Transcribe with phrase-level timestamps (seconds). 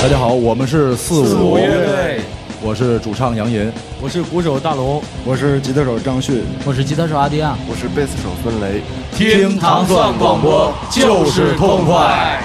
[0.00, 2.20] 大家好，我们是四五乐队，
[2.62, 8.80] 我是主唱杨银，我是鼓手大龙，我是吉他手张旭，我是吉他手阿迪亚，我是贝斯手孙雷。
[9.12, 12.40] 听糖蒜广播就是痛快。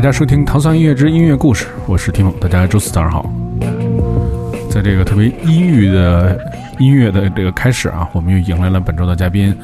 [0.00, 3.30] 大家收听《糖蒜音乐之音乐故事》，我是听梦，大家周四早上好。
[4.70, 6.40] 在这个特别阴郁的
[6.78, 9.54] 音乐的这个开始啊，我们又迎来了本周的嘉宾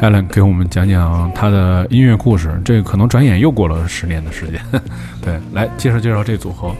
[0.00, 2.58] Alan，给我们讲讲他的音乐故事。
[2.64, 4.58] 这个可能转眼又过了十年的时间。
[5.20, 6.74] 对，来介绍介绍这组合。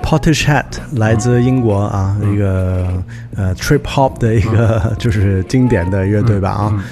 [0.00, 3.02] Portishead 来自英国啊，一个
[3.34, 6.84] 呃 Trip Hop 的一个 就是经典的乐队吧啊。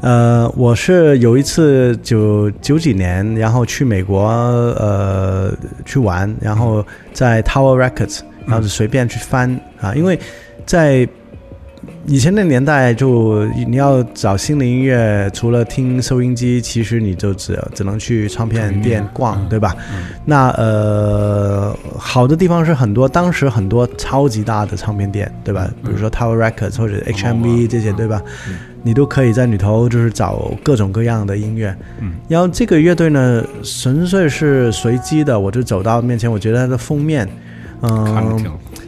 [0.00, 5.52] 呃，我是有一次九九几年，然后去美国呃
[5.84, 10.18] 去玩，然后在 Tower Records，然后就随便去翻啊，因为
[10.64, 11.08] 在
[12.06, 19.74] 以前那年代，就你要找心灵音乐，除了听收音机，其实你就只只能去唱片店逛，对吧？
[20.24, 25.68] 那呃，好的地方是很多，当时很多超级大的唱片店，对吧？
[25.84, 28.22] 比如说 Tower Records 或者 HMV 这些，对吧？
[28.88, 31.76] 你都可以在里头就是找各种各样的音乐。
[32.00, 37.28] 嗯，然后这个乐队呢，纯粹是随机的，我就走到面前，我觉得它的封面，
[37.82, 38.42] 嗯。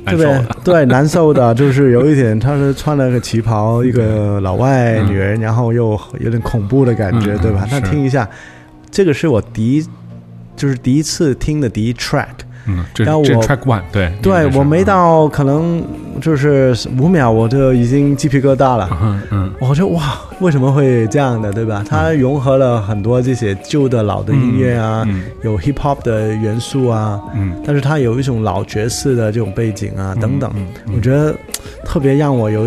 [0.06, 0.42] 对不对？
[0.64, 7.68] 对，难受的， 就是有一点，他是穿了个旗袍，一个老外女人，然后又有点恐怖的感觉，对吧？
[7.70, 8.26] 那听一下，
[8.90, 9.86] 这个是我第一，
[10.56, 12.28] 就是第一次听的第一 track。
[12.66, 15.82] 嗯，然后我 track one 对，对我没到可能
[16.20, 18.88] 就是五秒，我就已经鸡皮疙瘩了。
[19.02, 21.84] 嗯嗯，我就哇，为什么会这样的，对吧？
[21.88, 25.06] 它融合了很多这些旧的老的音乐啊，
[25.42, 30.52] 有 hip hop 的元素啊，嗯，但是它有一种老爵士的这种背景啊，等等，
[30.94, 31.34] 我觉得
[31.84, 32.66] 特别让我有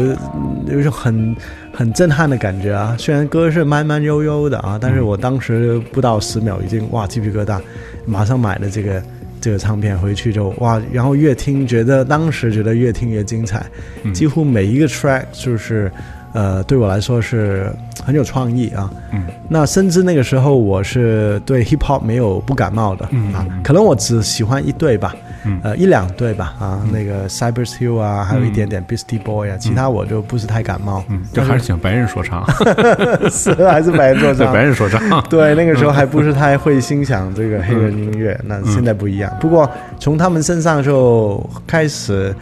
[0.67, 1.35] 有一种很
[1.71, 2.95] 很震撼的感觉啊。
[2.97, 7.59] 虽然歌是慢慢悠悠的啊，但是我当时不到十秒已经哇鸡皮疙瘩，
[8.05, 9.01] 马上买了这个。
[9.43, 13.65] 这个唱片回去就哇，然后越听觉得当时觉得越听越精彩，
[14.13, 15.91] 几乎每一个 track 就是，
[16.31, 17.69] 呃，对我来说是
[18.01, 18.89] 很有创意啊。
[19.11, 25.13] 嗯，那甚至那个时候我是对 hip hop 没有不感冒的啊，可能我只喜欢一对吧。
[25.61, 31.03] 呃，一两对吧，啊，那个 Cypress Hill 啊，还有一点点 Beastie Boy 啊，其他我就不是太感冒。
[31.09, 32.45] 嗯，就还是喜欢白人说唱，
[33.29, 34.51] 是还是白人说唱？
[34.53, 35.01] 白人说唱。
[35.29, 39.31] 对，那个时候还不是太会欣赏这个黑人音乐，那现在不一样。
[39.41, 42.33] 不过从他们身上就开始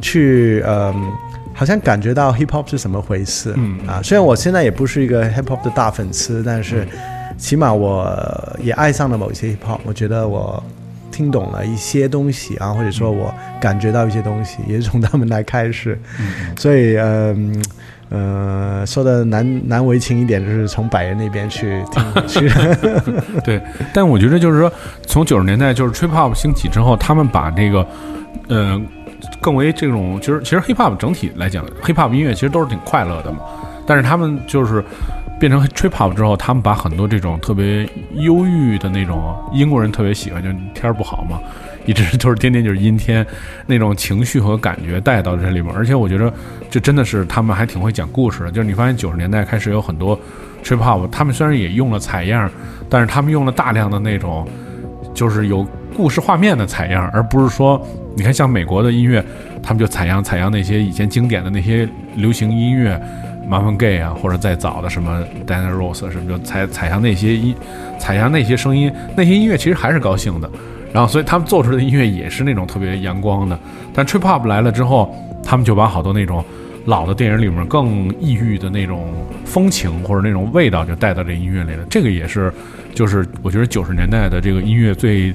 [0.00, 0.94] 去，嗯，
[1.54, 3.54] 好像感觉到 Hip Hop 是什么回事。
[3.56, 6.86] 嗯啊，虽然我现在也不是一个 Hip Hop 的大粉丝，但是
[7.36, 8.12] 起码我
[8.60, 9.78] 也爱上了某些 Hip Hop。
[9.84, 10.62] 我觉得我。
[11.18, 15.98] 听懂了一些东西啊，或者说我感觉到一些东西，也是从他们来开始。
[16.56, 17.64] 所以，嗯
[18.08, 22.48] 呃，说的难难为情一点，就是从百人那边去听 去。
[23.42, 23.60] 对，
[23.92, 24.72] 但我觉得就是说，
[25.08, 27.84] 从九十年代就是 trip hop 兴起之后，他们把这个，
[28.46, 28.80] 呃，
[29.40, 33.40] 更为这种，就是其实 hip hop 整体来讲，hip hop 音乐其实都是挺快乐的嘛。
[33.84, 34.84] 但是他们就是。
[35.38, 41.38] 变成 trip hop 之后，他们把很多这种特别忧郁的那种英国人特别喜欢，就天儿不好嘛，
[41.86, 43.24] 一直就是天天就是阴天，
[43.66, 45.72] 那种情绪和感觉带到这里面。
[45.74, 46.32] 而且我觉得，
[46.68, 48.50] 这真的是他们还挺会讲故事的。
[48.50, 50.18] 就是你发现九十年代开始有很多
[50.64, 52.50] trip hop，他们虽然也用了采样，
[52.90, 54.44] 但是他们用了大量的那种
[55.14, 55.64] 就是有
[55.96, 57.80] 故事画面的采样，而不是说
[58.16, 59.24] 你看像美国的音乐，
[59.62, 63.00] 他们就采样采样那些以前经典的那些流行音乐。
[63.48, 67.54] 麻烦 gay 啊，或者再早的什么 Diana Ross 什么，就采采下那些音，
[67.98, 70.50] 采下那些声音，那些音乐其实还是高兴的。
[70.92, 73.58] 然后，所以他们做出来的音乐也是那种特别阳光的。
[73.94, 76.44] 但 Trip Hop 来了之后，他们就把好多那种
[76.86, 79.06] 老的电影里面更抑郁的那种
[79.44, 81.84] 风情或者那种味道就带到这音乐里了。
[81.90, 82.52] 这个也是，
[82.94, 85.32] 就是我觉得九十年代的这个音乐最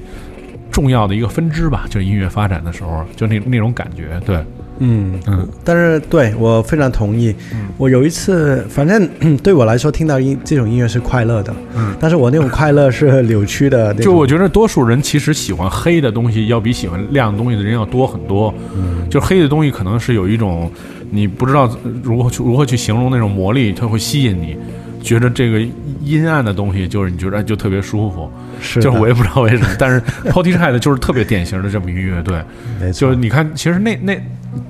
[0.70, 4.38] 重要的一个分支吧，就音乐发展的时候，就那那种感觉，对。
[4.78, 7.34] 嗯嗯，但是对我非常同意。
[7.76, 11.54] 我有一次，反正对我来说，听到音这种音乐是快乐的。
[11.76, 13.94] 嗯，但是我那种快乐是扭曲的。
[13.94, 18.52] 就我觉得，多数人其实喜欢黑的东西，要比喜欢亮的东西的人要多很多。
[18.76, 20.70] 嗯，就黑的东西可能是有一种
[21.10, 21.70] 你不知道
[22.02, 24.56] 如何去如何去形容那种魔力，它会吸引你。
[25.02, 25.60] 觉得这个
[26.02, 28.28] 阴暗的东西，就是你觉得就特别舒服。
[28.60, 32.42] 是，就是我也不知道为什么，但是 Portishead 就是特别典型的这么一个乐队。
[32.90, 34.18] 就是你看，其实那那。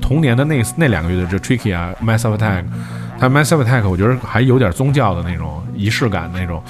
[0.01, 2.65] 童年的那那两个月的这 Tricky 啊，Massive Attack，
[3.19, 6.63] 它 Massive Attack 我觉得还有点宗教的那种仪式感那种，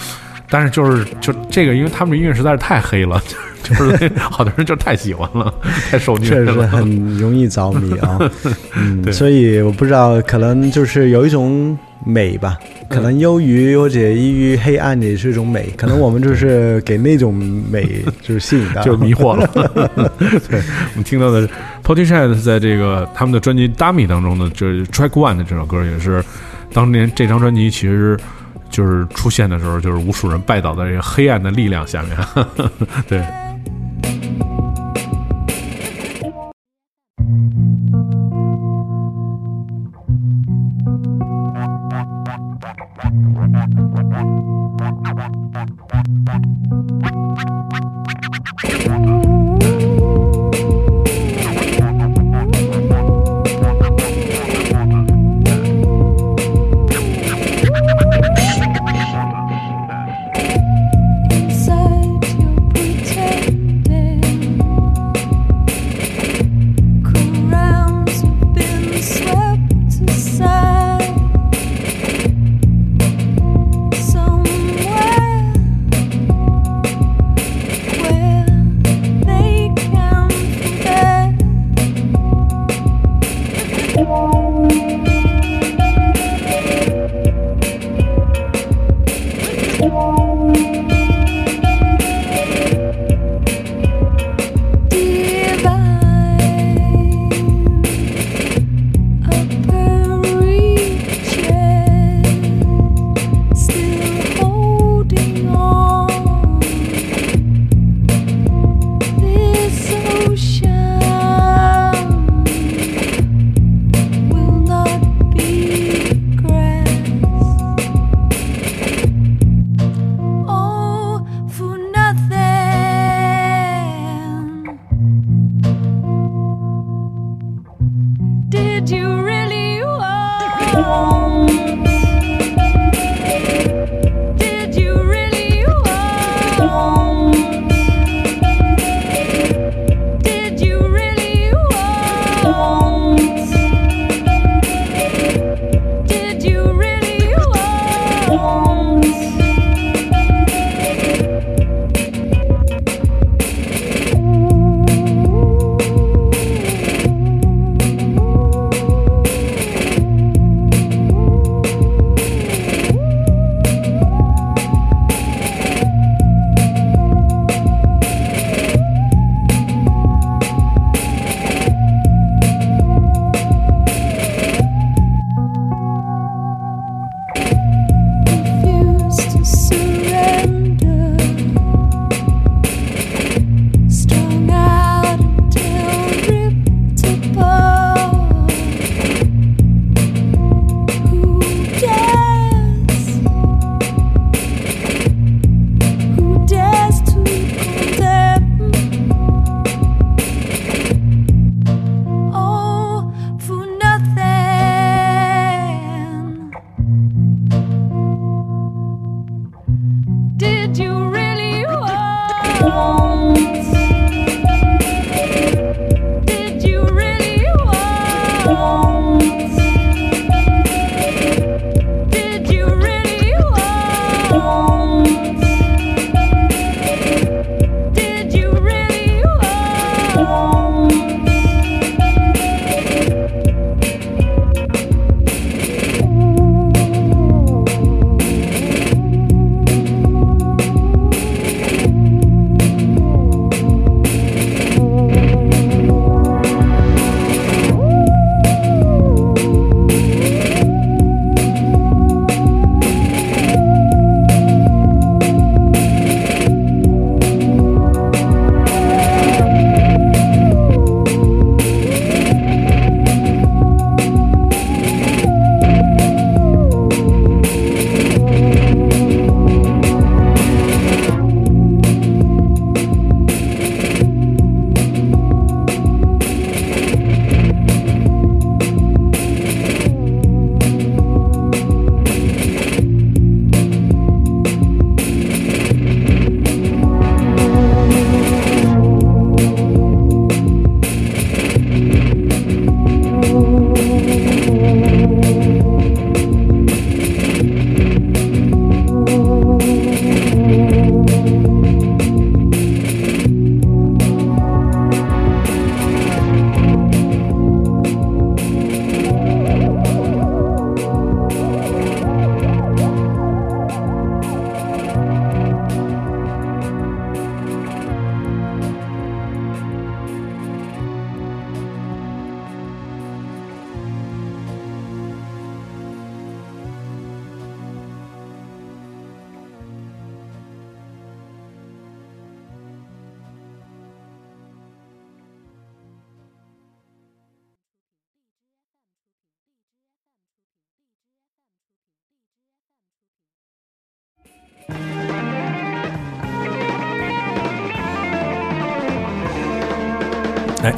[0.51, 3.21] 但是就是就这个，因为他们的音乐实在是太黑了，
[3.63, 5.53] 就是好多人就太喜欢了，
[5.91, 6.67] 太受虐确实了。
[6.69, 8.19] 很容易着迷啊。
[8.77, 12.59] 嗯，对所以我不知道，可能就是有一种美吧，
[12.89, 19.49] 可能忧郁或者抑郁、黑暗也是一种美，可能我们就是给那种美就是吸引到，就迷惑了。
[20.49, 20.61] 对，
[20.93, 21.49] 我们听到的
[21.85, 26.25] p o t y s h a d 在这个他们的专辑《Dammy》当中的就是 Track One 的这首歌，也是
[26.73, 28.19] 当年这张专辑其实
[28.71, 32.17] 就是出现的时候，就是无数人拜倒在这个黑暗的力量下面。
[33.07, 33.23] 对。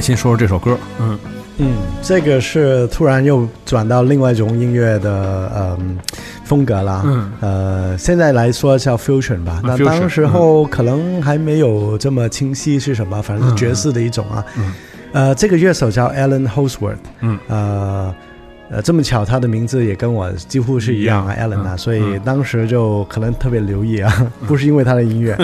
[0.06, 1.18] 先说说这首歌，嗯
[1.58, 5.98] 嗯，这个是突然又转到另外一种音乐的嗯
[6.44, 7.02] 风格啦。
[7.04, 9.60] 嗯呃，现在来说叫 fusion 吧。
[9.64, 14.44] 那当时候可能还没有这么清晰是什么，反正是爵士的一种啊。
[14.56, 14.72] 嗯
[15.12, 16.98] 呃，这个乐手叫 Alan Holsworth。
[17.22, 18.14] 嗯呃。
[18.68, 25.36] 呃，这么巧，他的名字也跟我几乎是一样啊一样，Alan 啊，嗯所以当时就可能特别留意啊， 不是因为他的音乐，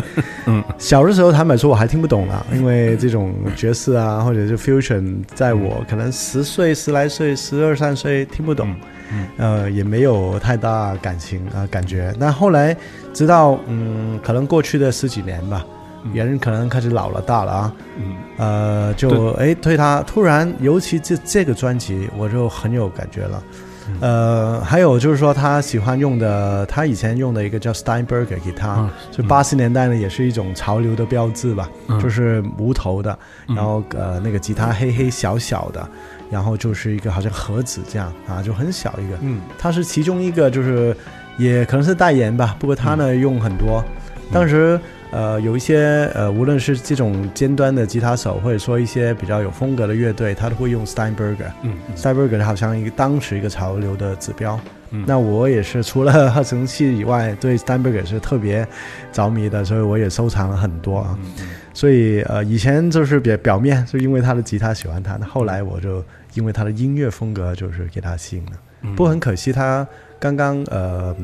[0.46, 0.62] 嗯。
[0.78, 8.74] 小的时候坦白说我还听不懂了，因为这种爵士啊，或者是 fusion，在我可能十岁、十来岁、十二三岁听不懂，
[9.12, 12.12] 嗯呃，也没有太大感情啊、感觉。
[12.18, 12.76] 但后来
[13.14, 15.64] 直到嗯，可能过去的十几年吧，
[16.12, 18.14] 人可能开始老了、大了啊，嗯。
[18.38, 23.42] 呃，就哎对他突然，尤其这这个专辑，我就很有感觉了。
[23.88, 23.96] 嗯。
[24.00, 32.00] 呃，还有就是说，他喜欢用的，他以前用的一个叫 Steinberger 吉他，嗯就八十年代呢，也是一种潮流的标志吧，嗯。
[32.00, 33.16] 就是无头的，
[33.48, 33.54] 嗯。
[33.54, 35.86] 然后呃那个吉他黑黑小小的，
[36.30, 39.16] 然后就是一个好像盒子这样啊，就很小一个。
[39.20, 39.40] 嗯。
[39.58, 40.96] 他是其中一个，就是
[41.38, 42.98] 也可能是代言吧，不过他嗯。
[42.98, 43.84] 呢、用很多。
[44.32, 44.80] 当时
[45.12, 51.52] 呃有一些呃，无论是这种尖端的吉他手，或者说一些比较有风格的乐队，他都会用 Steinberger。
[51.62, 54.58] 嗯 Steinberger 好像一个当时一个潮流的指标。
[54.94, 58.66] 嗯那我也是除了合成器以外，对 Steinberger 是特别
[59.12, 61.18] 着迷的，所以我也收藏了很多啊。
[61.22, 66.04] 嗯所以呃，以前就是表表面是因为他的吉他喜欢他，那后来我就
[66.34, 68.52] 因为他的音乐风格就是给他吸引了。
[68.82, 69.86] 嗯不过很可惜，他
[70.18, 71.16] 刚刚呃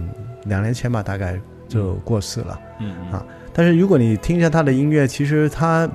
[0.45, 2.59] 两年前吧，大概就过世了。
[2.81, 3.23] 嗯啊
[3.59, 5.91] 但是如果你听一下他的音乐，其实他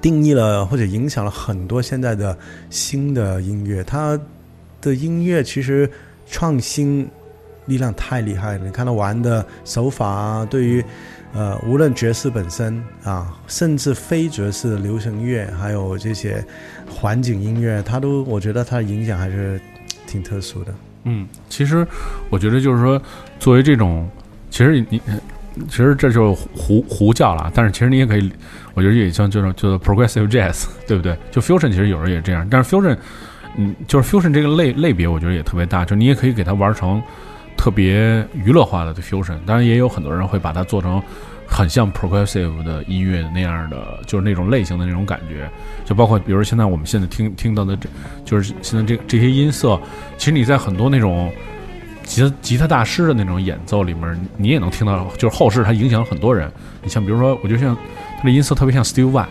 [0.00, 2.38] 定义了或者影响了很多现在的
[2.70, 3.82] 新的音乐。
[3.82, 4.16] 他
[4.80, 5.90] 的音乐其实
[6.28, 7.10] 创新
[7.64, 8.64] 力量太厉害了。
[8.64, 10.84] 你看他玩的手法啊，对于
[11.32, 16.40] 呃无论爵士本身啊，甚至非爵士流行乐，还有这些
[16.88, 19.60] 环境音乐，他都我觉得他的影响还是
[20.06, 20.72] 挺特殊的。
[21.02, 21.84] 嗯，其实
[22.30, 23.02] 我觉得就是说，
[23.40, 24.08] 作为这种，
[24.52, 25.02] 其实你，
[25.68, 28.30] 其实这就是胡胡叫了，但是其实你也可以，
[28.74, 31.16] 我觉得也像这种叫做 progressive jazz， 对不对？
[31.30, 32.96] 就 fusion 其实有时候也这样，但是 fusion，
[33.56, 37.02] 嗯，就是 fusion 这个类类别，我觉得也特别大，就你也可以给它玩成
[37.56, 41.02] 特别娱乐化的 fusion，当然也有很多人会把它做成
[41.48, 45.48] 很像 progressive 的音乐那样的，就是那种类型的那种感觉，
[45.84, 47.88] 就包括比如现在我们现在听听到的这，
[48.24, 49.80] 就是现在这这些音色，
[50.18, 51.32] 其实你在很多那种
[52.06, 56.50] 吉他吉他大师的那种演奏里面，你也能听到，就是后世他影响了很多人。
[56.82, 57.76] 你像比如说，我觉得像
[58.16, 59.26] 他的音色特别像 Steve Vai。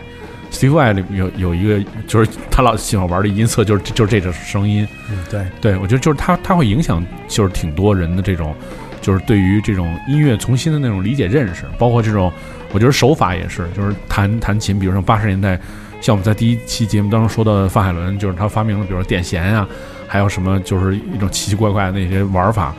[0.52, 4.86] Steve Vai 里有有一个，就是他老喜欢玩的音色，就是就是这种声音。
[5.10, 8.54] 嗯，对，对我觉得就是他他会影响，就是挺多人的这种，
[9.00, 12.32] 就是对于这种音乐重新的那种理解认识，包括这种，
[12.72, 15.58] 我觉得手法也是，就是弹弹琴，比如说八十年代，
[16.00, 19.68] 像我们在第一期节目当中说到的范海伦，就是他发明了，比如说点弦啊，
[20.06, 22.74] 还有什么就是一种奇奇怪怪的那些玩法，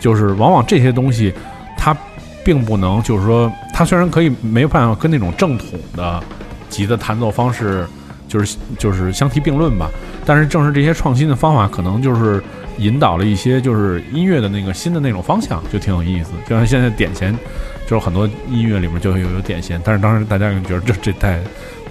[0.00, 1.32] 就是往往这些东西，
[1.76, 1.96] 它
[2.44, 6.22] 并不能就是说，它虽然可以没办法跟那种正统的
[6.68, 7.86] 吉的弹奏方式
[8.28, 9.90] 就是就是相提并论吧，
[10.24, 12.42] 但是正是这些创新的方法，可能就是
[12.78, 16.30] 引导了一些就是音乐的那个新的那种方向，就挺有意思。
[16.48, 17.36] 就像现在点弦，
[17.86, 21.40] 就是很多音乐里面就有有点弦，但是当时大家可能觉得这这太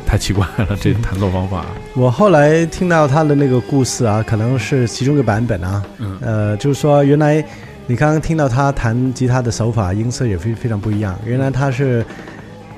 [0.10, 1.63] 太奇怪了，这弹奏方法。
[1.94, 7.46] 我后来听到他的那个故事啊，可能是其中一个版本啊，嗯呃，就是说原来
[7.86, 11.16] 你刚刚听到他弹吉他的手法音色也非非常不一样。
[11.24, 12.04] 原来他是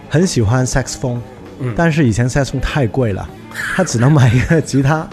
[0.09, 1.21] 很喜欢萨克斯风，
[1.61, 3.29] 嗯但是以前萨克斯风太贵了，
[3.77, 5.07] 他只能买一个吉他，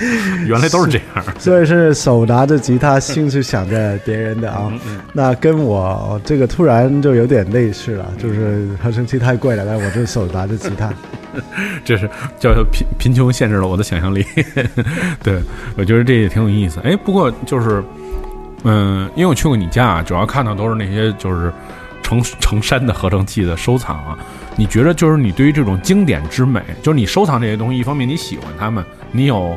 [0.46, 1.24] 原来都是这样。
[1.38, 4.72] 所以是手拿着吉他，心是想着别人的啊。
[5.12, 10.92] 那跟我这个突然就有点类似了，就是合成器太贵了，但我就手拿着吉他。
[11.84, 14.24] 这是叫贫贫穷限制了我的想象力。
[15.22, 15.40] 对，
[15.76, 16.80] 我觉得这也挺有意思。
[16.82, 17.82] 哎，不过就是，
[18.64, 21.52] 嗯，因为我去过你家啊，主要看到都是那些就是
[22.02, 24.18] 成成山的合成器的收藏啊。
[24.56, 29.56] 你觉得就是你对于这种经典之美，就是你收藏这些东西，一方面你喜欢它们，你有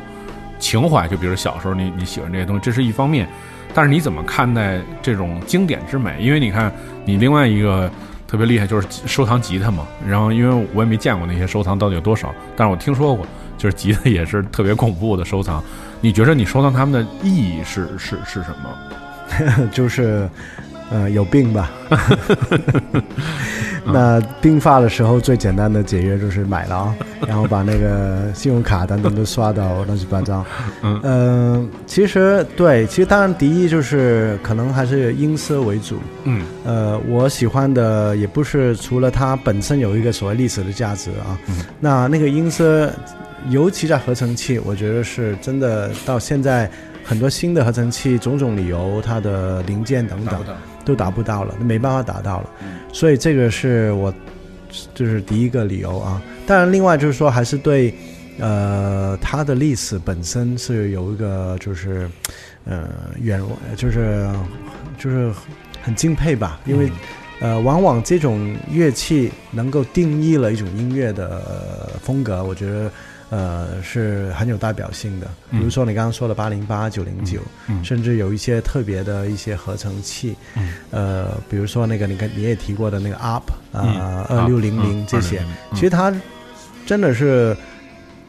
[0.63, 3.27] 情怀，就比如小时候你你喜欢这些东西，这是一方面。
[3.73, 6.15] 但是你怎么看待这种经典之美？
[6.21, 6.71] 因为你看，
[7.03, 7.91] 你另外一个
[8.25, 9.85] 特别厉害就是收藏吉他嘛。
[10.07, 13.27] 然后因为我也没见过那些收藏到底有多少，但是我听说过，
[13.57, 15.61] 就是吉他也是特别恐怖的收藏。
[15.99, 19.67] 你觉得你收藏它们的意义是是是什么？
[19.73, 20.29] 就是，
[20.91, 21.71] 呃，有病吧。
[23.85, 26.95] 那病发的时候，最简单的解约就是买了啊，
[27.27, 30.45] 然后把那个信用卡等等都刷到乱七八糟。
[30.81, 35.97] 嗯呃其实对，其实当然第一就是可能还是音色为主。
[36.23, 42.91] 嗯呃，我喜欢的也不是除了它本身有一个所谓历史的价值啊，嗯那那个音色
[43.49, 46.69] 尤其在合成器，我觉得是真的到现在
[47.03, 50.41] 很多新的合成器，种种理由，它的零件等等
[50.85, 52.49] 都达不到了，没办法达到了。
[52.93, 54.13] 所以这个是我
[54.93, 56.21] 就是第一个理由啊。
[56.47, 57.93] 当然，另外就是说，还是对
[58.39, 62.09] 呃它的历史本身是有一个就是
[62.63, 62.87] 呃
[63.19, 63.43] 远
[63.75, 64.31] 就是
[64.97, 65.33] 就是
[65.81, 66.89] 很敬佩吧，因为。
[67.39, 72.91] 呃，往往这种乐器能够定义了一种音乐的、呃风格，我觉得
[73.31, 75.27] 呃是很有代表性的。
[75.51, 77.41] 比如说你刚刚说的八零八、九零九，
[77.83, 80.69] 甚至有一些特别的一些合成器，嗯。
[80.91, 83.41] 呃，比如说那个你看你也提过的那个 UP
[83.71, 86.13] 嗯啊、二六零零嗯这些，2600其实它
[86.85, 87.55] 真的是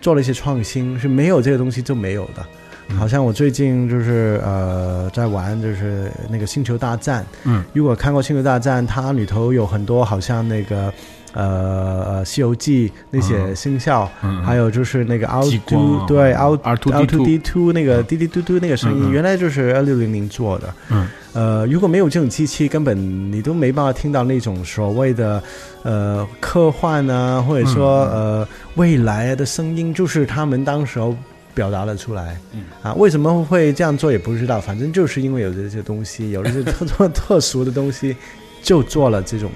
[0.00, 2.44] 做了一些创新，是没有这个东西就没有的。
[2.88, 2.96] 嗯。
[2.96, 10.92] 好像我最近就是呃在玩就是那个星球大战，嗯，如果看过星球大战，它里头有很多好像那个
[11.34, 13.54] 呃呃西游记那些嗯。
[13.56, 20.74] 星效，嗯还有就是那个激 out 光 do 啊对 out R2D2 out d two 那个滴滴嘟嘟那个声音，原来就是二六零零做的。
[20.90, 21.08] 嗯。
[21.32, 22.96] 呃，如果没有这种机器，根本
[23.32, 25.42] 你都没办法听到那种所谓的
[25.82, 28.10] 呃科幻啊，或者说、嗯。
[28.12, 31.16] 呃未来的声音，就是他们当时候
[31.54, 32.36] 表达了出来。
[32.52, 32.62] 嗯。
[32.82, 38.16] 啊，为什么会这样做也不知道，反正就是因为有这些东西，有这些特 特特殊的东西，
[38.62, 39.50] 就做了这种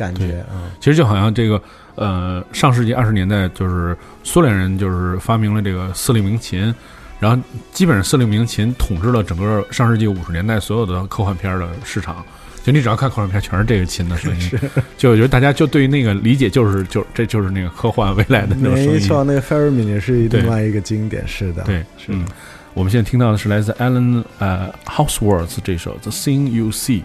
[0.00, 0.72] 感觉啊。
[0.80, 1.60] 其实就好像这个
[1.94, 6.74] 呃，上世纪二十年代，就是苏联人就是发明了这个四令鸣琴，
[7.18, 12.24] 然后基本上四令鸣琴统治了整个上世纪五十年代所有的科幻片的市场。
[12.62, 14.50] 就你只要看科幻片，全是这个琴的声音。
[14.98, 18.92] 就我觉得大家就对于那个理解就是就这就是那个科幻未来的那种声音。
[18.92, 22.18] 没错，那个 Fermin 也是另外一个经典，是的，对，是的。
[22.18, 22.26] 嗯，
[22.74, 27.00] 我们现在听到的是来自 Alan 呃 Houseworth 这首《The Thing You See》。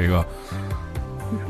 [0.00, 0.24] 这个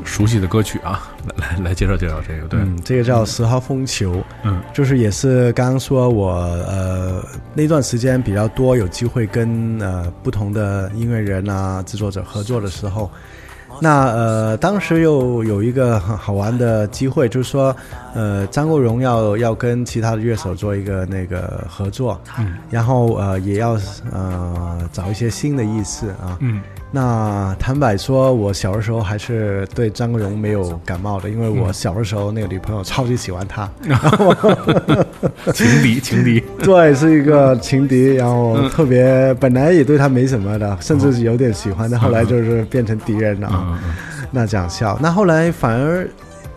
[0.03, 4.61] 熟悉的歌曲啊，来来来介绍介绍这个，对，嗯，这个叫《十号风球》，嗯。
[4.73, 13.09] 就是也是刚刚说我呃那段时间比较多有机会跟呃不同的音乐人啊制作者合作的时候，
[13.79, 17.75] 那呃当时又有一个很好玩的机会，就是说
[18.13, 22.53] 呃张国荣要要跟其他的乐手做一个那个合作，嗯。
[22.69, 23.77] 然后呃也要
[24.11, 26.61] 呃找一些新的意思啊，嗯。
[26.91, 33.69] 那坦白说，我小的时候还是对张国荣没有感冒的，因为我小的时候那个女朋友超级喜欢他，
[35.53, 43.79] 情 敌情敌， 对，是一个情敌，然后特别本来也对他没什么的，甚至是有点喜欢，但后来就是变成敌人了啊，
[44.31, 44.97] 那讲笑。
[44.99, 46.07] 那后来反而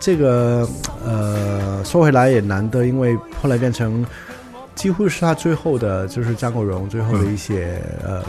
[0.03, 0.67] 这个
[1.05, 4.05] 呃说回来也难得，因为后来变成
[4.75, 8.21] 几乎是他最后的，就是张国荣最后的一些、呃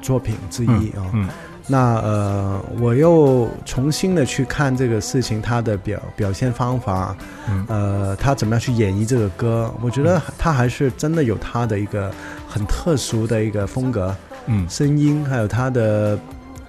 [0.00, 1.04] 作品之一啊。
[1.12, 1.28] 嗯。
[1.66, 7.14] 那呃，我又重新的去看这个事情，他的表表现方法，
[7.46, 7.66] 嗯。
[7.68, 12.10] 呃，他怎么样去演绎这个歌，我觉得他还是真的有他的一个
[12.48, 14.66] 很特殊的一个风格，嗯。
[14.66, 16.18] 声音，还有他的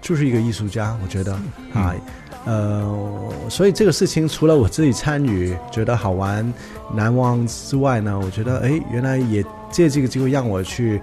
[0.01, 1.33] 就是一个艺术家，我觉得
[1.71, 1.81] 嗯。
[1.81, 1.95] 啊，
[2.45, 6.53] 呃，所以这个事情除了我自己参与觉得好玩
[6.93, 11.01] 难忘之外呢，我觉得哎，原来也借这个机会让我去。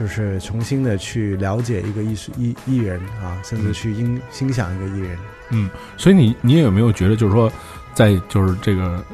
[0.00, 5.18] 就是重新的去了解一个艺术艺艺人啊，甚至去欣欣赏一个艺人。
[5.50, 7.50] 嗯，所以你你有没有觉得，就是说，
[7.94, 9.04] 在就是这个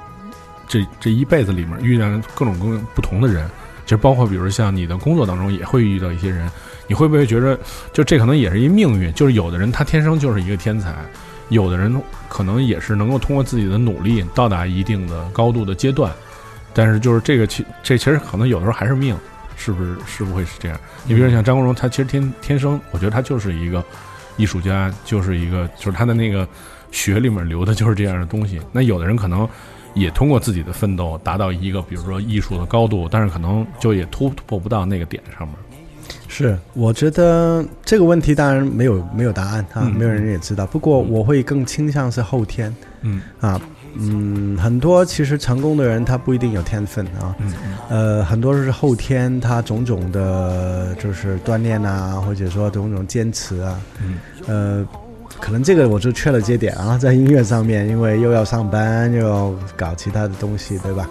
[0.68, 3.48] 这这一辈子里面遇见各种各不同的人，
[3.86, 6.50] 其实包括比如像你的工作当中也会遇到一些人，
[6.86, 7.58] 你会不会觉得，
[7.90, 9.10] 就这可能也是一命运？
[9.14, 10.94] 就是有的人他天生就是一个天才，
[11.48, 16.12] 有的人可能也是能够通过自己的努力到达一定的高度的阶段，
[16.72, 19.16] 但是就是这个其这其实可能有的时候还是命，
[19.56, 20.78] 是不是是不会是这样？
[21.04, 23.84] 你比如像张国荣，他其实天天生，我觉得他就是一个
[24.36, 26.48] 艺术家，就是一个就是他的那个
[26.90, 28.60] 血里面流的就是这样的东西。
[28.72, 29.48] 那有的人可能
[29.94, 35.56] 也通过自己的奋斗达到一个比如说艺术的高度，但是可能就也突破不到那个点上面。
[36.36, 39.92] 是，我觉得这个问题当然没有没有答案啊，嗯。
[39.94, 40.66] 没有人也知道。
[40.66, 42.74] 不过我会更倾向是后天。
[43.02, 43.22] 嗯。
[43.40, 43.60] 啊，
[43.96, 47.52] 嗯，很多其实成功的人他不一定有天分啊，嗯
[47.88, 54.18] 呃，很多是后天他种种的，就是锻炼啊，或者说种种坚持啊，嗯。
[54.48, 54.88] 呃，
[55.44, 61.06] 可能这个我就缺了节点啊， 在音乐上面，因为又要上班，又要搞其他的东西，对吧？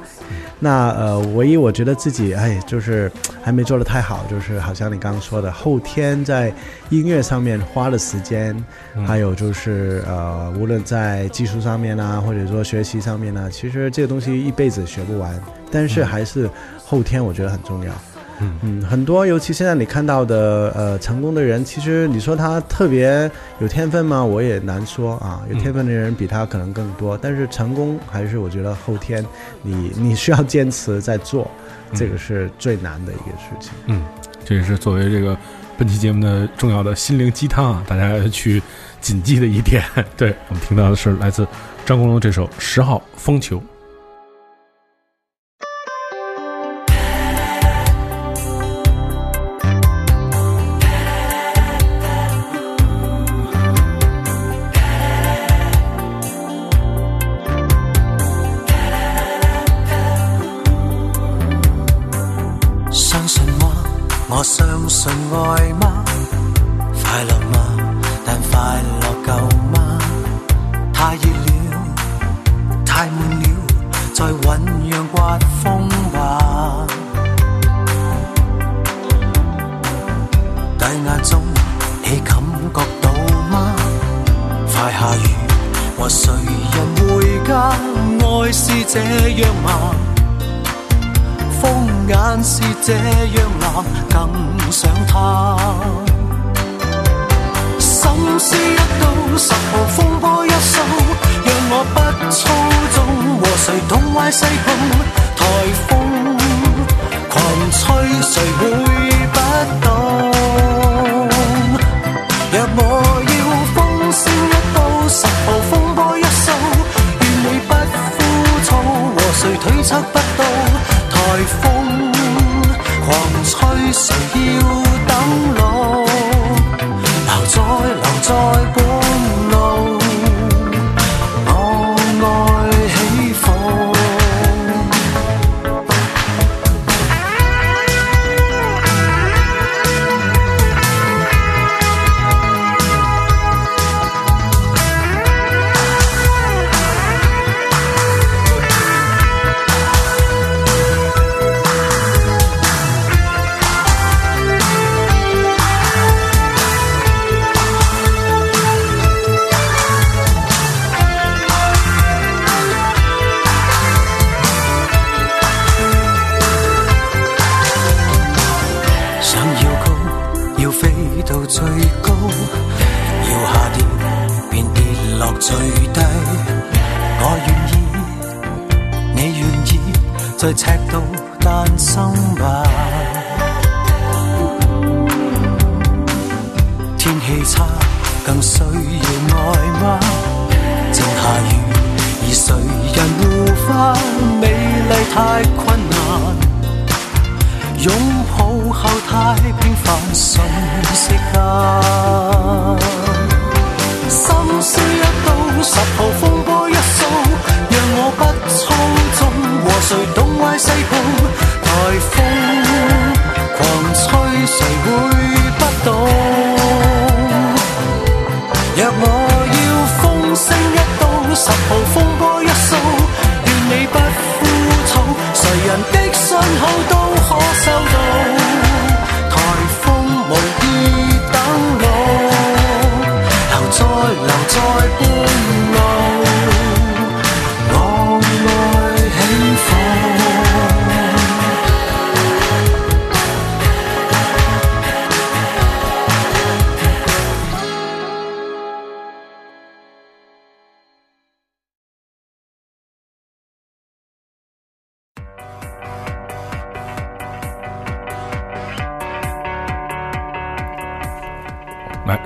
[0.59, 3.11] 那呃，唯一我觉得自己哎，就是
[3.43, 6.51] 还没做得太好，就是好像你刚刚说的，后天在
[6.89, 8.55] 音乐上面花的时间，
[8.95, 15.39] 嗯还有就是呃，无论在技术上面啊，或者说学习上面呢、其实这个东西一辈子学不完，
[15.71, 16.49] 但是还是
[16.83, 17.93] 后天我觉得很重要。
[17.93, 24.23] 嗯嗯嗯，很多，尤其现在你看到的呃成功的人，其实你说他特别有天分吗？
[24.23, 25.41] 我也难说啊。
[25.49, 29.23] 有天分的人比他可能更多，但是成功还是我觉得后天
[29.61, 31.49] 你你需要坚持在做，
[31.93, 33.71] 这个是最难的一个事情。
[33.85, 34.03] 嗯，
[34.43, 35.37] 这也是作为这个
[35.77, 38.61] 本期节目的重要的心灵鸡汤啊，大家要去
[38.99, 39.83] 谨记的一点。
[40.17, 41.47] 对我们听到的是来自
[41.85, 43.57] 张国荣这首《十号风球》。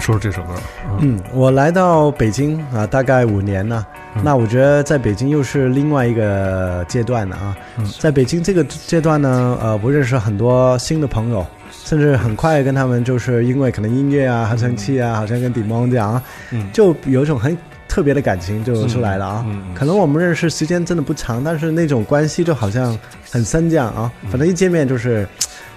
[0.08, 0.54] 说说这首歌，
[1.02, 3.86] 嗯，我来到北京啊，大概五年了。
[4.24, 7.58] 那我觉得在北京又是另外一个阶段了啊。
[8.00, 11.46] 在北京这个阶段呢，呃，我认识很多新的朋友，
[11.84, 16.24] 甚至很快跟他们就是因为可能音乐啊、合成器啊，好像跟迪蒙这样啊，
[16.72, 17.56] 就有一种很
[17.90, 19.46] 特别的感情就出来了啊。
[19.76, 22.98] 可能我们认识时间真的不长，但是那种关系就好像
[23.30, 24.10] 很深这样啊。
[24.30, 25.28] 反正一见面就是。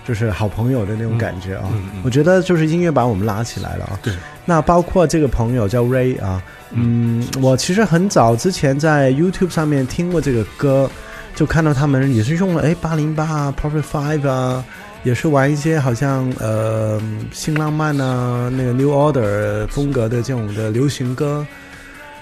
[0.06, 1.70] 就是好朋友的那种感觉啊，
[2.02, 3.98] 我觉得就是音乐把我们拉起来了啊。
[4.02, 4.12] 对，
[4.44, 10.90] 那包括这个朋友叫 Ray 啊，嗯，我其实很早之前在 YouTube 上面听过这个歌，
[11.34, 14.64] 就看到他们也是用了哎八零八啊 Perfect Five 啊，
[15.04, 21.46] 也是玩一些好像呃新浪漫啊那个 New Order 风格的这种的流行歌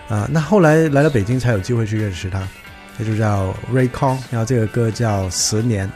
[0.09, 0.29] 啊。
[0.31, 2.47] 那后来来到北京才有机会去认识他，
[2.99, 5.91] 他就叫 Ray Kong，然后这个歌叫《十年》。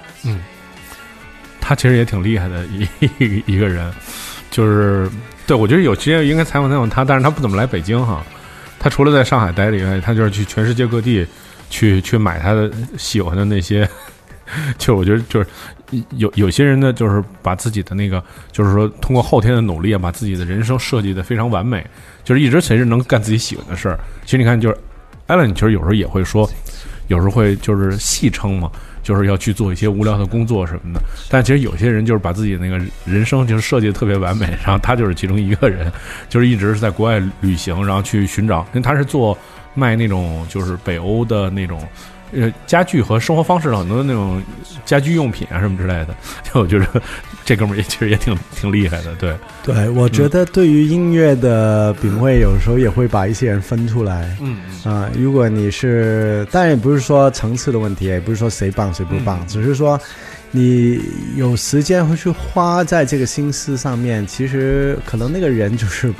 [1.73, 2.87] 他其实也挺厉害的一
[3.19, 3.91] 一 一个人，
[4.51, 5.09] 就是
[5.47, 8.23] 对我觉得有时间应该采访采访他，但是他不怎么来北京哈。
[8.79, 11.27] 他除了在上海待着以外，他就是去全世界各地
[11.71, 13.89] 去去买他的喜欢的那些。
[14.77, 15.47] 就我觉得就是
[16.19, 21.83] 有有些人呢，就是把自己的那个，就是说通过后天的努力啊，把自己的人生设计的非常完美，
[22.23, 23.99] 就是一直其实能干自己喜欢的事儿。
[24.27, 24.77] 其实你看，就是
[25.27, 26.47] 艾伦，其实有时候也会说，
[27.07, 28.71] 有时候会就是戏称嘛，
[29.03, 31.01] 就是要去做一些无聊的工作什么的。
[31.29, 35.91] 但其实有些人就是把自己那个人生就是设计的特别完美，然后他就是其中一个人，
[36.29, 39.37] 就是一直是在国外旅行，然后去寻找，因为他是做
[39.75, 41.81] 卖那种就是北欧的那种。
[42.35, 44.43] 呃，家具和生活方式的很多那种
[44.87, 46.87] 家居用品啊什么之类的， 就我觉得
[47.53, 54.35] 这哥们儿也其实也挺挺厉害的，对，对，我觉得对于音乐的品味，有时候也会把一些人分出来。
[54.41, 59.47] 嗯啊、如果你是，当然也不是说层次的问题，也不是说谁棒谁不棒，嗯。
[59.47, 60.01] 只是说
[60.51, 60.99] 你
[61.37, 66.11] 有时间会去花在这个心思上面，其实可能那个人就是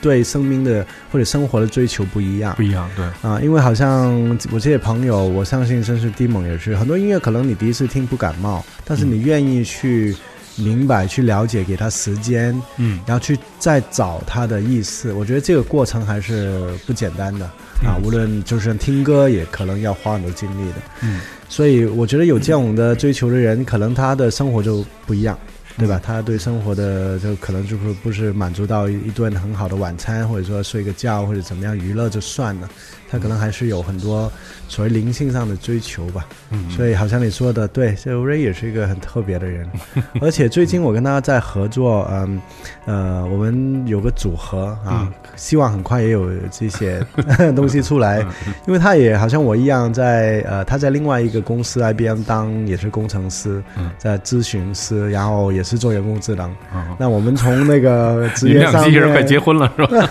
[0.00, 2.62] 对生命的或者生活的追求不一样不。
[2.62, 4.12] 一样，对，啊，因为好像
[4.50, 10.16] 我这些朋友，我相信真是 Dimon 也是很多音乐，可能你第一次听不感冒，但是你愿意去
[10.56, 15.12] 明白、去了解，给他时间，嗯然后去再找他的意思。
[15.12, 17.46] 我觉得这个过程还是不简单的
[17.84, 20.76] 啊，无论就是听歌，也可能要花很多精力的。
[21.02, 25.38] 嗯，所以我觉得有这种的追求的人，可能他的生活就不一样。
[25.80, 26.00] 对吧？
[26.02, 32.68] 他对生活的就可能就是不是满足到一顿很好的晚餐，或者说睡个觉或者怎么样娱乐就算了，
[33.10, 34.30] 他可能还是有很多
[34.68, 36.26] 所谓灵性上的追求吧。
[36.50, 39.68] 嗯所以好像你说的对，这 Ray 也是一个很特别的人，
[40.20, 42.40] 而且最近我跟他在合作，嗯
[42.86, 47.04] 呃，我们有个组合啊，希望很快也有这些
[47.54, 48.20] 东西出来，
[48.66, 56.50] 因为他也好像我一样在呃他在另外一个公司 IBM 当也是工程师，嗯在咨询师，然后也是做人工智能。
[56.74, 60.08] 嗯，那我们从那个职你们业上机器人快结婚了是吧？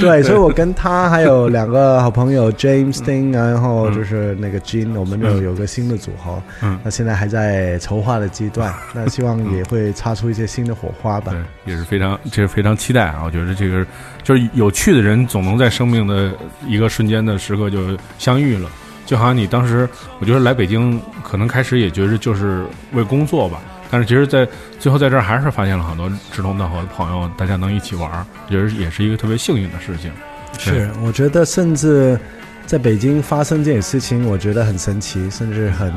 [0.00, 6.38] 对，所以我跟他还有两个好朋友 James Ding，然后就是那个 Jean，我们就有个新的组合。
[6.60, 11.32] 嗯那现在还在筹划的阶段， 那希望也会擦出一些新的火花吧。
[11.32, 13.22] 对，也是非常，这是非常期待啊！
[13.24, 13.86] 我觉得这个
[14.22, 16.30] 就是有趣的人，总能在生命的
[16.66, 18.68] 一个瞬间的时刻就相遇了。
[19.06, 19.88] 就好像你当时，
[20.20, 24.46] 我觉得来北京，可能开始也觉得就是为工作吧，但是其实，在
[24.78, 30.12] 最后在这儿还是发现了很多志同道合的朋友，大家能一起玩儿，觉得也是一个特别幸运的事情。
[30.58, 32.18] 是，我觉得甚至
[32.66, 35.92] 在北京发生这件事情，我觉得很神奇，甚至很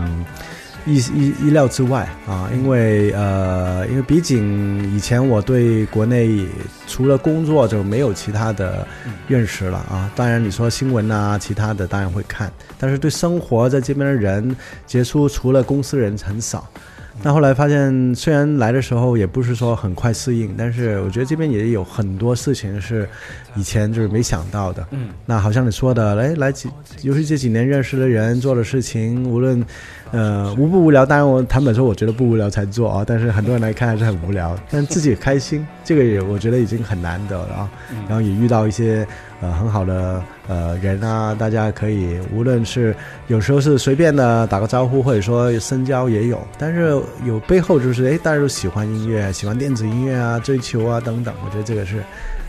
[0.86, 6.46] 意意意料之外啊，因为呃，因为毕竟以前我对国内
[6.88, 8.88] 除了工作就没有其他的
[9.28, 10.12] 认识了啊。
[10.16, 14.56] 当然你说新闻啊，其他的当然会看，但是对生活在这边的人
[14.86, 16.68] 接触，除了公司人很少。
[17.24, 23.10] 那后来发现，虽然来的时候也不是说很快适应，但是我觉得这边也有很多事情是
[23.56, 24.88] 以前就是没想到的。
[24.92, 26.70] 嗯，那好像你说的，哎，来几，
[27.02, 29.64] 尤其这几年认识的人做的事情，无论
[30.12, 37.70] 呃无不无聊，当然我坦白说，我觉得不无聊才做啊，但是很多人来看还是很无聊， 但自己也开心， 这个也我觉得已经很难得了啊。
[38.08, 39.06] 然后也遇到一些
[39.42, 42.96] 呃很好的呃人啊，大家可以无论是
[43.28, 51.98] 有时候是随便的打个招呼，或者说深交也有，但是有背后就是哎，大家都喜欢音乐，喜欢电子音乐啊，追求啊等等，我觉得这个是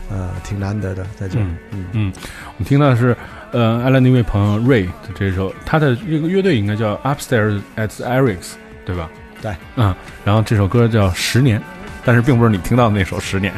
[0.09, 1.85] 呃挺难得的，在这儿，嗯。
[1.91, 2.13] 嗯，
[2.47, 3.15] 我们听到的是
[3.51, 8.53] 呃艾伦的一位朋友 Ray 的这首，他的这个乐队应该叫 Upstairs at Eric's，
[8.85, 9.09] 对吧？
[9.41, 9.95] 对，嗯，
[10.25, 11.59] 然后这首歌叫《十年》，
[12.03, 13.53] 但是并不是你听到的那首《十年》。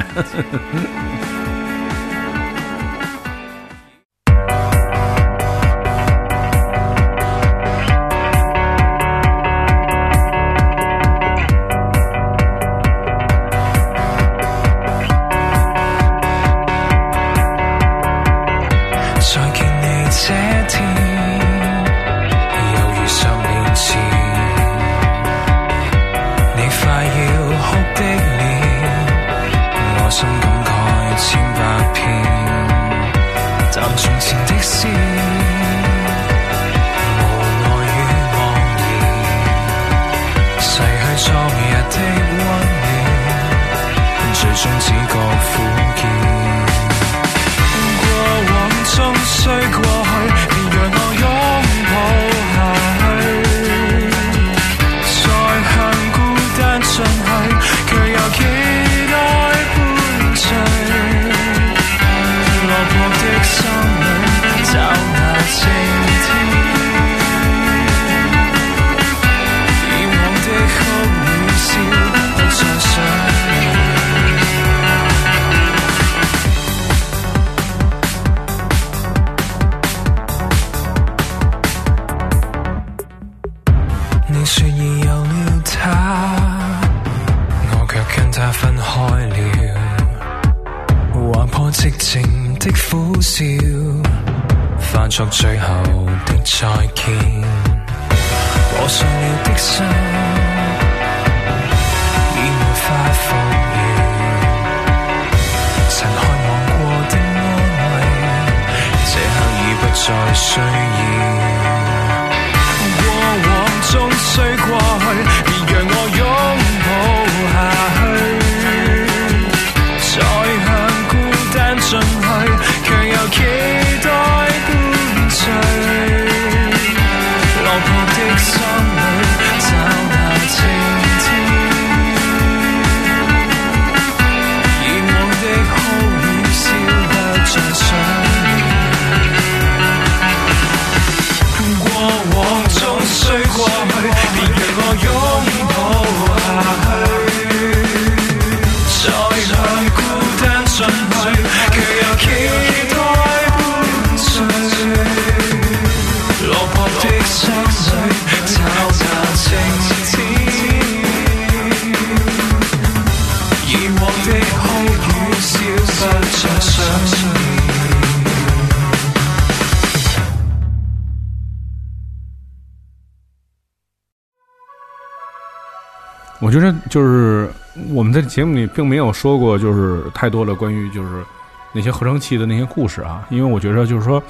[176.52, 177.50] 我觉得就是
[177.94, 181.24] 我们在节目里并没有说过，就是太多的关于就是
[181.72, 184.22] 那些合成器的那些故事啊，因为我觉得就是说，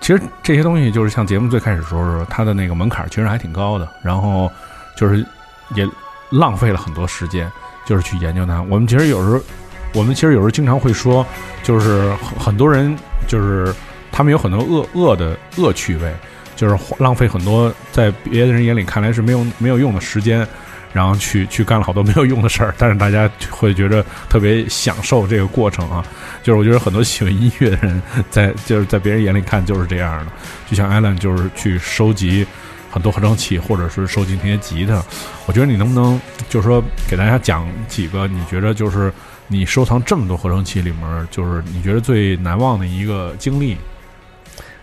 [0.00, 4.50] 其实这些东西就是像节目最开始说的，它的那个门槛其实还挺高的，然后
[4.96, 5.22] 就是
[5.74, 5.86] 也
[6.30, 7.52] 浪费了很多时间，
[7.84, 8.62] 就是去研究它。
[8.62, 9.38] 我们其实有时候，
[9.92, 11.26] 我们其实有时候经常会说，
[11.62, 12.96] 就是很多人
[13.28, 13.70] 就是
[14.10, 16.10] 他们有很多恶恶的恶趣味，
[16.56, 20.48] 就是浪费很多在别的人眼里看来是没有没有用的时间。
[20.98, 26.04] 然后去去干了好多没有用的事儿，但是大家会觉得特别享受这个过程啊。
[26.42, 30.32] 就是我觉得很多喜欢音乐的人在就是在别人眼里看就是这样的，
[30.68, 32.44] 就像艾伦就是去收集
[32.90, 35.00] 很多合成器，或者是收集那些吉他。
[35.46, 39.12] 我觉得你能不能就是说给大家讲几个你觉得就是
[39.46, 43.76] 你收藏这么多合成器里面，就是你觉得最难忘的一个经历？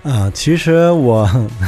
[0.06, 1.28] 啊，其实我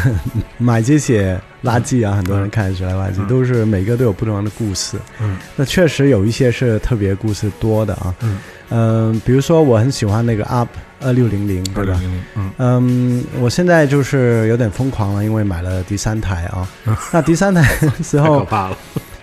[0.57, 4.97] 买这些垃圾啊，很多人看得出来垃圾，都是每个都有不同的故事。
[5.19, 8.13] 嗯，那确实有一些是特别故事多的啊。
[8.21, 8.37] 嗯
[8.69, 10.67] 嗯、比如说我很喜欢那个 UP
[11.01, 11.99] 二六零零，对吧？
[12.35, 16.67] 嗯嗯，我现在就是有点疯狂了，因为买了第三台啊。
[17.11, 18.77] 那第三台的时 太可候，怕了。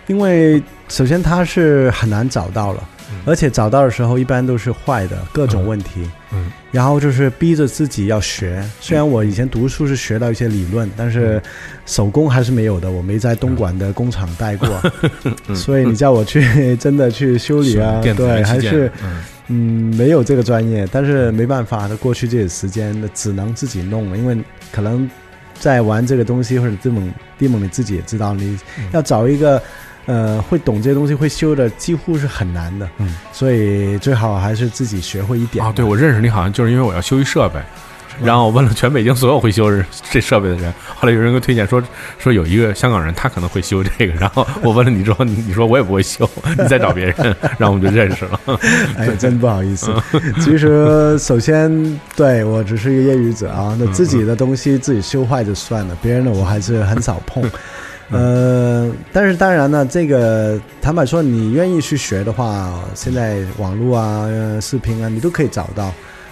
[0.06, 2.82] 因为首先它是很难找到了，
[3.24, 6.08] 而且找到的时候一般都是坏的，各种问题。
[6.32, 8.60] 嗯然后就是逼着自己要学。
[8.80, 11.40] 虽然我以前读书是学到一些理论，但是
[11.86, 12.90] 手工还是没有的。
[12.90, 14.68] 我没在东莞的工厂待过，
[15.54, 16.44] 所以你叫我去
[16.76, 20.84] 真的去修理啊，对，还是嗯嗯没有这个专业。
[20.90, 24.36] 但是没办法，过去这些时间只能自己弄了，因为
[24.72, 25.08] 可能
[25.60, 29.62] 在玩这个东西或者地蒙地蒙你自己也知道，你嗯要找一个。
[30.06, 32.88] 呃，会懂这些东西、会修的，几乎是很难的。
[32.98, 37.58] 嗯，所以最好还是自己学会一点啊，对，我认识你好像就是因为我要修一设备，
[38.22, 39.70] 然后我问了全北京所有会修
[40.10, 41.82] 这设备的人，后来有人给我推荐说
[42.18, 46.28] 说有一个香港人他可能会修这个，然后我问了你之后，你你说我也不会修，
[46.58, 47.14] 你再找别人，
[47.58, 48.40] 然后我们就认识了。
[48.98, 49.92] 哎，真不好意思。
[50.40, 57.42] 其实，首先，对我只是一个业余者啊，那自己的东西自己修坏就算了，别人的我还是很少碰。
[58.10, 65.84] 呃，但是当然呢，这个坦白说，你愿意去学的话，现在网络啊、呃视频啊，你都可以找到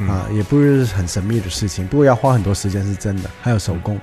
[0.06, 1.86] 啊，也不是很神秘的事情。
[1.86, 3.98] 不过要花很多时间是真的，还有手工。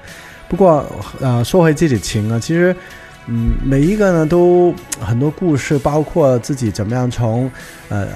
[0.47, 0.83] 不过
[1.19, 2.75] 呃，说回自己情啊，其实
[3.27, 7.51] 嗯，每一个呢都很多故事，包括自己怎么样从
[7.89, 8.07] 呃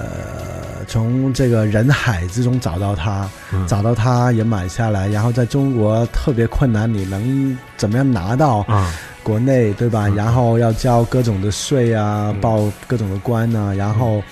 [0.88, 8.92] 从这个人海之中找到它，嗯找到它也买下来，然后在中国特别困难，你能怎么样拿到啊，
[9.24, 10.06] 国内，对吧？
[10.08, 12.40] 然后要交各种的税啊，嗯。
[12.40, 14.22] 报各种的关啊，然后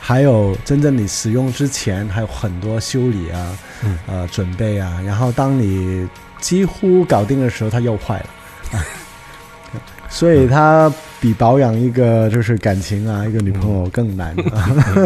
[0.00, 3.98] 还有真正你使用之前还有很多修理啊，嗯。
[4.08, 6.08] 呃准备啊，然后当你
[6.40, 8.26] 几乎搞定的时候，它又坏了。
[8.72, 8.82] 啊
[10.12, 14.34] 所以它比保养一个就是感情啊，一个女朋友更难。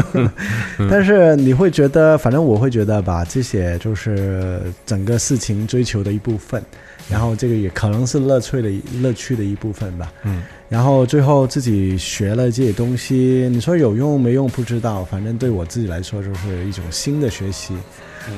[0.89, 6.63] 但是你会觉得，反正我会觉得吧，这些就是整个事情追求的一部分，
[7.11, 10.13] 然后这个也可能是乐趣的乐趣的一部分吧。
[10.23, 17.75] 嗯，然后最后自己学了这些东西，你说有用没用不知道，反正对我自己来说就是一种新的学习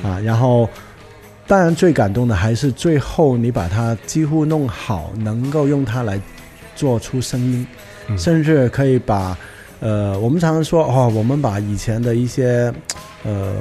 [0.03, 0.19] 啊。
[0.19, 0.69] 然后，
[1.47, 6.19] 当然最感动的还是最后你把它几乎弄好，能够用它来
[6.75, 7.65] 做出声音，
[8.09, 9.37] 嗯甚至可以把
[9.79, 12.73] 呃，我们常常说哦，我们把以前的一些
[13.23, 13.53] 呃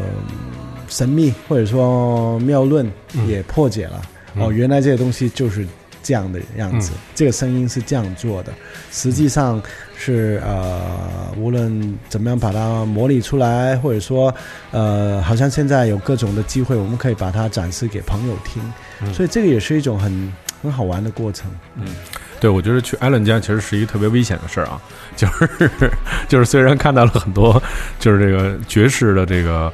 [0.89, 4.03] 神秘或者说谬论嗯也破解了。
[4.39, 5.67] 哦，原来这个东西就是
[6.03, 6.99] 这样的样子，嗯。
[7.15, 8.53] 这个声音是这样做的，
[8.93, 9.61] 实际上
[9.97, 14.35] 是呃，无论怎么样把它模拟出来，或者说
[14.71, 18.63] 呃，好像现在有各种的机会，我们可以把它展示给朋友听，
[19.03, 19.13] 嗯。
[19.15, 20.33] 所以这个也是一种很
[20.63, 21.51] 很好玩的过程。
[21.75, 21.85] 嗯。
[22.39, 24.79] 对，我觉得去艾伦家其实是一个特别危险的事儿啊，
[25.17, 25.71] 就是
[26.29, 27.61] 就是虽然看到了很多
[27.99, 29.73] 就是这个爵士的这个，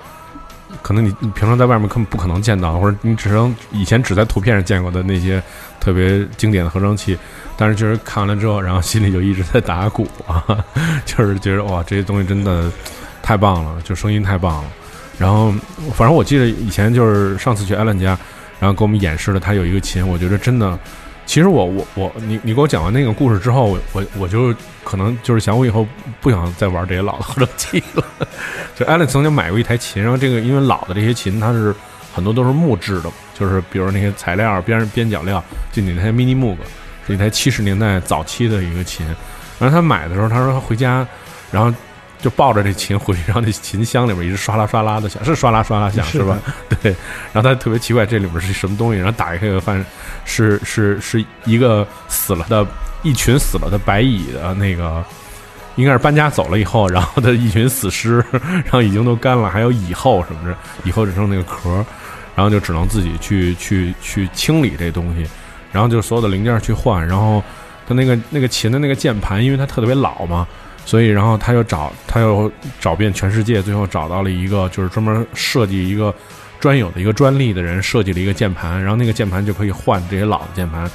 [0.82, 5.42] 可能你你平常在外面根本不可能见到，或者你只能以前只在图片上见过的那些
[5.80, 7.16] 特别经典的合成器，
[7.56, 10.44] 但是就是看完了之后，然后心里就一直在打鼓啊，
[11.06, 12.70] 就是觉得哇，这些东西真的
[13.22, 14.70] 太棒了，就声音太棒了。
[15.18, 15.52] 然后
[15.94, 18.18] 反正我记得以前就是上次去艾伦家，
[18.58, 20.78] 然后给我们演示了他有一个琴，我觉得真的。
[21.24, 24.54] 其实我我我你你给我讲完那个故事之后，我我我就
[24.84, 25.86] 可能就是想我以后
[26.20, 28.04] 不想再玩这些老的合成器了。
[28.76, 31.74] 就艾伦曾经买过一台琴，然后这个因为老的这些琴它是
[32.12, 35.42] 很多都是木质的，就是比如那些材料边边角料，
[35.72, 36.56] 就你那台 Mini Moog
[37.06, 39.06] 是一台七十年代早期的一个琴。
[39.58, 41.06] 然后他买的时候，他说他回家，
[41.50, 41.72] 然后
[42.22, 46.38] 就抱着这琴回去，然后那琴箱里面一直唰啦唰啦的响，是唰啦唰啦响是是吧？
[46.80, 46.94] 对。
[47.32, 49.84] 然后他特别奇怪这里面是什么东西，然后打开个发现
[50.24, 52.64] 是是是一个死了的
[53.02, 55.04] 一群死了的白蚁的那个，
[55.74, 61.84] 应该是搬家走了以后，然后的一群死尸，然后已经都干了，还有蚁后什么的，蚁后只剩那个壳儿，
[62.36, 65.26] 然后就只能自己去去去清理这东西，
[65.72, 67.42] 然后就所有的零件去换，然后
[67.88, 70.46] 他那个那个琴的那个键盘，因为它特别老嘛。
[70.84, 76.14] 所以，然后他又找，他又找遍全世界，最后找到了一个就是专门设计一个
[76.60, 80.90] 专有的一个专利的人设计了一个键盘，然后那个键盘就可以换这些老的键盘。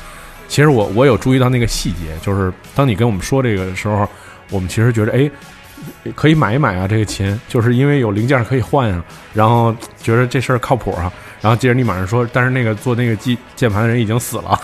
[0.48, 4.08] 其实我我有注意到那个细节，就是当你跟我们说这个的时候，
[4.50, 5.30] 我们其实觉得哎，
[6.16, 11.12] 可以买一买啊，这个琴，就是因为有零件可以换啊，然后觉得这事儿靠谱啊。
[11.42, 14.60] 然后接着你马上说，但是那个做那个机键盘的人已经死了。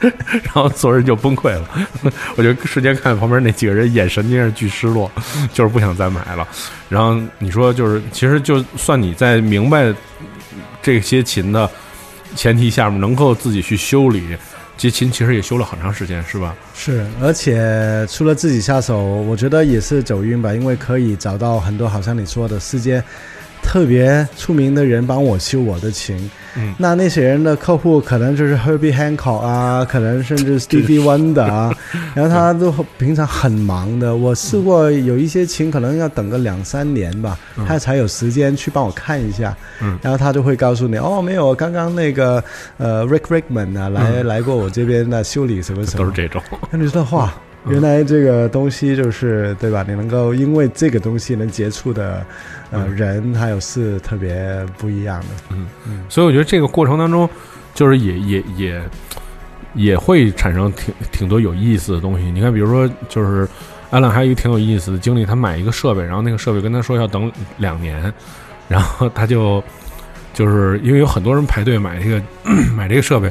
[0.42, 1.68] 然后所有人就崩溃了，
[2.36, 5.10] 我就瞬间看旁边那几个人眼神真是巨失落，
[5.52, 6.46] 就是不想再买了。
[6.88, 9.94] 然后你说就是，其实就算你在明白
[10.82, 11.70] 这些琴的
[12.34, 14.36] 前提下面能够自己去修理，
[14.76, 16.54] 这琴其实也修了很长时间，是吧？
[16.74, 23.02] 是，而且除了自己下手，我觉得也是走运吧，因为可以找到很多，好像你说的世界
[23.62, 26.30] 特别出名的人帮我修我的琴。
[26.56, 31.72] 嗯那那些人的客户可能就是 Herbie Hancock 啊，可能甚至 Stevie Wonder 啊，
[32.12, 34.16] 然后他都平常很忙的。
[34.16, 37.38] 我试过有一些琴可能要等个两三年吧，
[37.68, 39.56] 他才有时间去帮我看一下。
[39.80, 42.42] 嗯然后他就会告诉你，哦，没有，刚刚那个
[42.78, 46.42] 呃 Rick Rickman 啊来、来过我这边的修理什么什么，都是这种。
[46.72, 47.32] 那你说哇，
[47.68, 49.84] 原来这个东西就是对吧？
[49.86, 52.24] 你能够因为这个东西能接触的
[52.70, 55.26] 呃人还有事特别不一样的。
[55.50, 57.28] 嗯嗯所以我觉得这个过程当中，
[57.74, 58.82] 就是也也也
[59.74, 62.30] 也会产生挺挺多有意思的东西。
[62.30, 63.46] 你看，比如说，就是
[63.90, 68.12] 安浪还有一个挺有意思的经历，他买一个设备，然后那个设备跟他说要等两年，
[68.68, 69.62] 然后他就
[70.32, 72.22] 就是因为有很多人排队买这个
[72.74, 73.30] 买这个设备，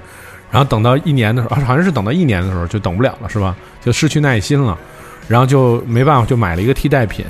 [0.51, 3.55] 然后等到一年的时候，好像是等到一年的时候就等不了了，是吧？
[3.81, 4.77] 就失去耐心了，
[5.27, 7.25] 然后就没办法，就买了一个替代品。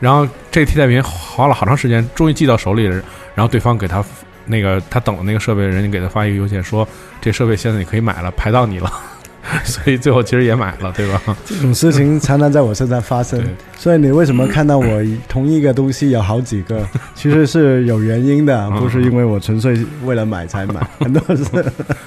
[0.00, 3.02] 然后这替代品花了好长时间，终于寄到手里了。
[3.34, 4.04] 然后对方给他
[4.46, 6.86] 那个他等的那个设备，人家给他发一个邮件说，
[7.20, 8.92] 这设备现在你可以买了，排到你了。
[9.64, 11.22] 所以最后其实也买了，对吧？
[11.46, 13.42] 这种事情常常在我身上发生，
[13.76, 21.44] 所以你为什么看到我同一个东西有好几个， 其实是有原因的，嗯不是因为我纯粹为了买才买， 很多是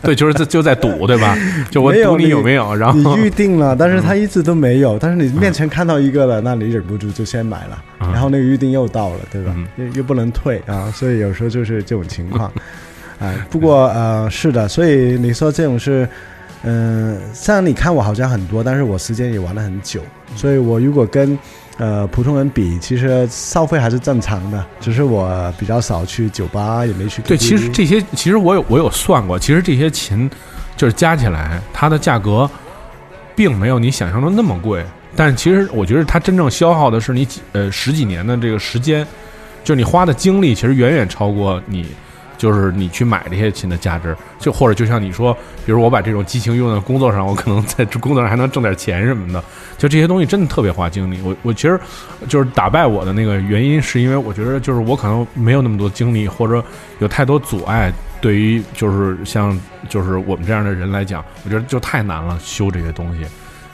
[0.04, 1.36] 对，就是在就在赌，对吧？
[1.72, 9.68] 就我赌你有没有，然后你预定了，但是他一直都没有，但是你面前看到一个了，那你忍不住就先买了，嗯然后那个预定又到了，对吧嗯？
[9.78, 12.52] 又又不能退啊，所以有时候就是这种情况。
[13.20, 16.10] 哎，不过呃，是的，所以你说这种是，
[16.64, 20.00] 嗯、虽然你看我好像很多，但是我时间也玩了很久，
[20.36, 21.38] 所以我如果跟
[21.78, 27.22] 呃普通人比，其实消费还是正常的，只是我比较少去酒吧，也没去。
[27.24, 30.30] 对，其实这些其实我有我有算过，其实这些琴
[30.78, 32.48] 就是加起来它的价格
[33.36, 34.86] 并没有你想象的那么贵，
[35.16, 39.04] 但其实我觉得它真正消耗的是你几呃十几年的这个时间，
[39.64, 41.88] 就是你花的精力其实远远超过你。
[42.42, 45.32] 就是你去买这些琴的价值，就或者就像你说，
[45.64, 49.44] 比如我把这种激情用在工作上，我可能在工作上还能挣点钱什么的，
[49.78, 51.22] 就这些东西真的特别花精力。
[51.24, 51.80] 我我其实
[52.28, 56.66] 就是打败我的那个原因，是因为我觉得就是我可能没有那么多精力，或者
[56.98, 59.56] 有太多阻碍，对于就是像
[59.88, 63.24] 就是我们这样的人来讲，我觉得就太难了，修这些东西。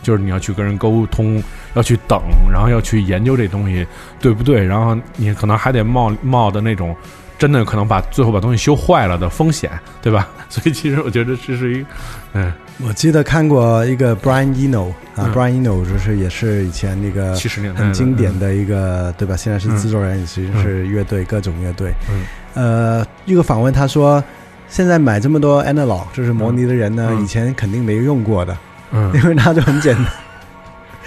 [0.04, 1.42] 就是你要去跟人沟通，
[1.74, 3.88] 要去等，然后要去研究这东西
[4.20, 6.96] 对不对，然后你可能还得冒冒的那种
[7.38, 9.70] 真的可能把最后把东西修坏了的风险，
[10.02, 10.28] 对吧？
[10.50, 11.86] 所以其实我觉得这是一，
[12.34, 12.52] 嗯，
[12.86, 19.36] 我记得看过一个 Brian Eno 啊、嗯 b r i a n Eno 就是也是以前那个七十年代很经典的一个，对吧？
[19.36, 21.94] 现在是嗯制作人，也是是乐队各种乐队。
[22.10, 22.24] 嗯
[22.54, 24.24] 呃，一个访问他说，
[24.70, 28.58] 现在买这么多 analog 就是模拟的人呢，嗯以前肯定没用过的，
[28.92, 30.06] 嗯 因为他就很简单。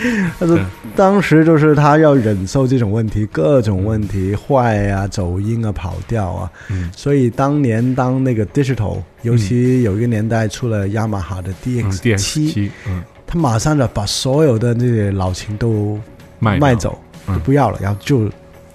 [0.41, 0.59] 他说，
[0.97, 6.91] 当时就是他要忍受这种问题，各种问题坏啊、走音啊、跑调啊，嗯。
[6.97, 15.99] 所以当年当那个 digital，尤其有一个年代出了雅马哈的嗯 DX，D X 七、七，嗯，他马上就把所有的那些老琴都
[16.39, 17.35] 卖卖走，嗯。
[17.35, 18.31] 就不要了，然后就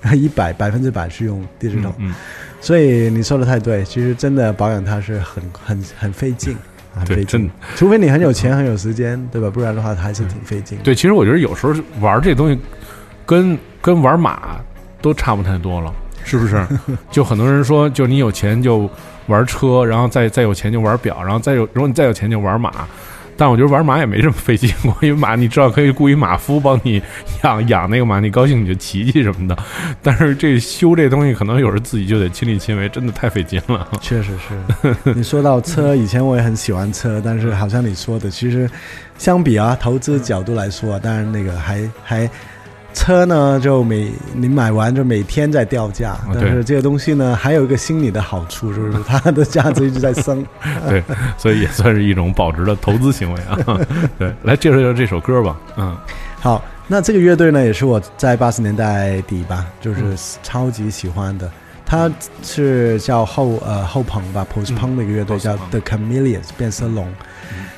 [0.16, 2.14] 一百百分之百是用 digital，、嗯，
[2.62, 6.56] 所以你说的太对，其实真的保养它是很很很费劲，
[6.96, 9.50] 很对真费劲，除非你很有钱很有时间，对吧？
[9.50, 10.78] 不然的话还是挺费劲。
[10.84, 12.60] 对，其实我觉得有时候玩这东西
[13.26, 14.58] 跟跟玩马
[15.02, 15.94] 都差不太多了，
[16.24, 16.66] 是不是？
[17.12, 18.90] 就很多人说，就你有钱就
[19.28, 22.72] 玩车，然后再再有钱就玩表，然后再有如果你再有钱就玩马。
[23.38, 24.70] 但我觉得玩马也没这么费劲，
[25.02, 27.02] 因为马你知道可以雇一马夫帮你
[27.44, 29.58] 养养那个马，你高兴你就骑骑什么的。
[30.02, 33.88] 但是这修这东西可能有时候自己就得亲力亲为，真的太费劲了。
[34.02, 34.96] 确实是。
[35.14, 38.70] 你说到车，以前我也很喜欢车，但是好像你说的，其实
[39.18, 42.30] 相比啊投资角度来说，当然那个还还
[42.96, 50.44] 车呢，就每你买完就每天在掉价，但是这个东西呢，还有一个心理的好处，就是它的价值一直在升。
[50.90, 51.04] 对，
[51.38, 53.60] 所以也算是一种保值的投资行为啊。
[54.18, 55.56] 对，来介绍介绍这首歌吧。
[55.78, 55.96] 嗯
[56.40, 60.02] 好，那这个乐队呢，也是我在八十年代底吧，就是
[60.42, 61.52] 超级喜欢的。
[61.86, 62.10] 它
[62.42, 67.08] 是叫后呃后朋吧，post punk 的一个乐队，叫 The Chameleons 变色龙。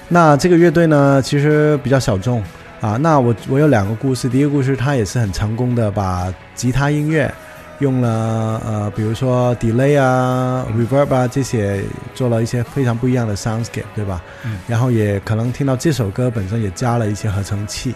[0.08, 2.42] 那这个乐队呢，其实比较小众
[2.82, 2.98] 啊。
[2.98, 7.34] 那我我有两个故事，第一个故事他也是很成功的，把吉他音乐
[7.80, 11.84] 用了呃，比如说 delay 啊、reverb 啊这些，
[12.16, 14.22] 做了一些非常不一样的 soundscape，对吧？
[14.46, 17.94] 嗯然后也可能听到这首歌本身也加了一些合成器。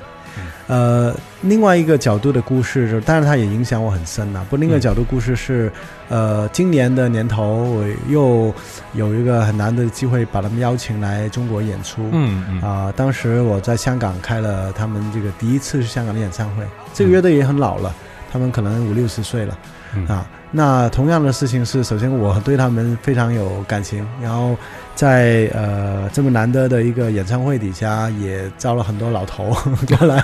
[0.67, 4.45] 呃，另外一个角度的故事，就是当然它也影响我很深了。
[4.49, 5.71] 不，另一个角度故事是，
[6.09, 8.53] 呃，今年的年头我又
[8.93, 12.09] 有一个很难得的机会把他们邀请来中国演出。
[12.11, 16.63] 嗯嗯啊、当时我在香港开了他们这个第一次是香港的演唱会，
[16.93, 17.93] 这个乐队也很老了，
[18.31, 19.57] 他们可能五六十岁了，
[19.95, 20.25] 嗯啊。
[20.53, 24.53] 那同样的事情是，首先我对他们非常有感情，然后
[24.93, 29.55] 在呃这么难得的一个演唱会底下，也招了很多老头
[29.97, 30.21] 过来。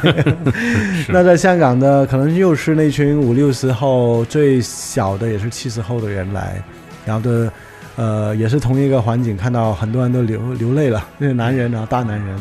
[1.07, 6.61] 那在香港的可能又是那群五六十后，最小的也是七十后的人来，
[7.05, 7.51] 然后的
[7.95, 12.37] 呃也是同一个环境，看到很多人都流流泪了，那些男人啊，大男人。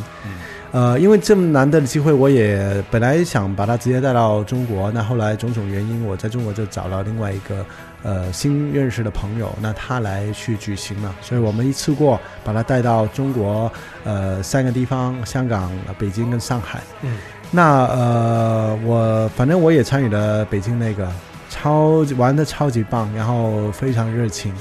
[0.73, 7.65] 呃，因为这么难得的机会，我也本来想把它直接带到中国，那后来种种原因，我在中国就找了另外一个
[8.03, 13.73] 呃新认识的朋友，那他来去举行了，所以我们一次过把它带到中国
[14.05, 16.81] 呃三个地方：香港、呃北京跟上海。
[17.03, 17.17] 嗯，
[17.51, 21.11] 那呃我反正我也参与了北京那个，
[21.49, 24.53] 超级玩的超级棒，然后非常热情，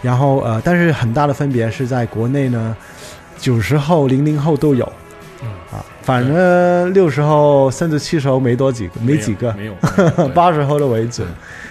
[0.00, 2.76] 然后呃但是很大的分别是在国内呢，
[3.38, 4.90] 九十后、零零后都有。
[6.02, 9.74] 啊，反正六十后甚至七十后没多几个，没几个，没有，
[10.16, 11.26] 对八十后的为准，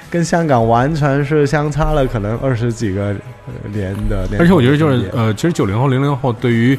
[0.10, 3.16] 跟香港完全是相差了可能二十几个
[3.46, 4.28] 呃年的。
[4.40, 6.78] 而且我觉得就是呃，其实九零后、零零后对于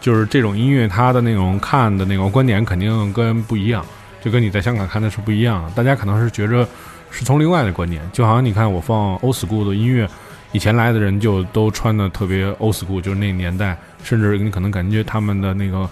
[0.00, 3.84] 就是这种音乐，他的那种看的那种观点肯定跟不一样，
[4.22, 5.70] 就跟你在香港看的是不一样的。
[5.70, 6.66] 大家可能是觉着
[7.10, 10.08] 是从另外的观点，就好像你看我放 old school 的音乐，
[10.52, 15.88] 以前来的人就都穿的特别 old school，就是那个年代，甚至你可能感觉他们的那个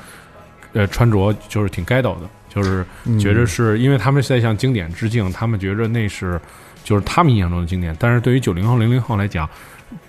[0.73, 2.85] 呃穿着就是挺该斗的，就是
[3.19, 6.41] 觉着是因为他们是在向经典致敬，他们觉着那是
[6.83, 7.95] 就是他们印象中的经典。
[7.99, 9.49] 但是对于九零后、零零后来讲，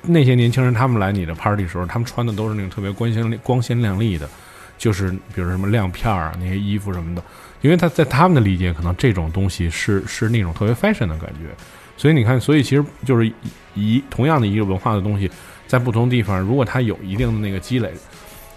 [0.03, 4.30] 那些年轻人他们来你的 party 的时候，他们穿的都是那种特别光鲜光鲜亮丽的，
[4.78, 7.24] 就是比如什么亮片儿啊那些衣服什么的，
[7.62, 11.49] 因为他在他们的理解，可能这种东西是是那种特别 fashion 的感觉。
[11.97, 13.34] 所以你看，所以其实就是一
[13.76, 15.30] 一同样的一个文化的东西，
[15.68, 17.91] 在不同地方，如果它有一定的那个积累，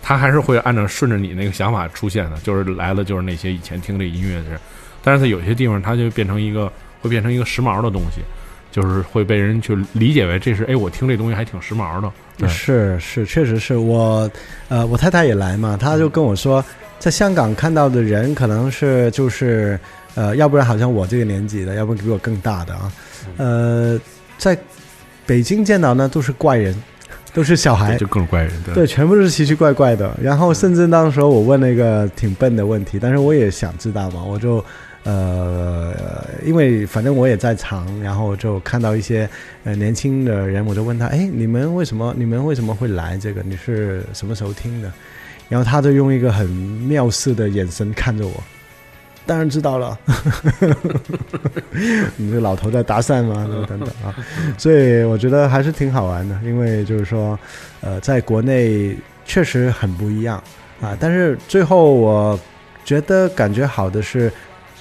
[0.07, 4.61] 它还是会按照顺着你那个想法出现的，就是来了就是那些以前听这音乐的人，
[5.03, 8.21] 但是在有些地方，它就变成一个会变成一个时髦的东西，
[8.71, 12.13] 就是会被人去理解为这是哎，我听这东西还挺时髦的。
[12.37, 14.31] 对，是是，确实是我，
[14.69, 16.63] 呃，我太太也来嘛，她就跟我说，
[16.99, 19.81] 在香港看到的人可能是就是，
[20.15, 22.93] 呃，要不然好像我这个年纪的，要不然比我更大的啊，
[23.39, 23.99] 呃，
[24.37, 24.55] 在
[25.25, 26.75] 北京见到呢都是怪人，
[27.35, 28.53] 都是小孩，就各种怪人。
[28.65, 30.17] 对，对，全部都是奇奇怪怪的。
[30.23, 34.65] 然后甚至当时候我问了一个挺笨的问题，但是我也想知道嘛，我就
[35.03, 35.93] 呃，
[36.45, 39.29] 因为反正我也在场，然后就看到一些
[39.65, 43.43] 呃年轻的人，我就问他，哎，你们为什么你们为什么会来这个？
[43.43, 44.91] 你是什么时候听的？
[45.49, 46.47] 然后他就用一个很
[46.89, 48.33] 藐视的眼神看着我。
[49.27, 49.99] 当然知道了，
[52.17, 53.47] 你这老头在搭讪吗？
[53.67, 54.15] 等等啊，
[54.59, 57.39] 所以我觉得还是挺好玩的，因为就是说，
[57.81, 58.95] 呃，在国内
[59.25, 60.43] 确实很不一样
[60.81, 60.95] 啊。
[61.01, 62.39] 但是最后我
[62.85, 64.31] 觉得感觉好的是，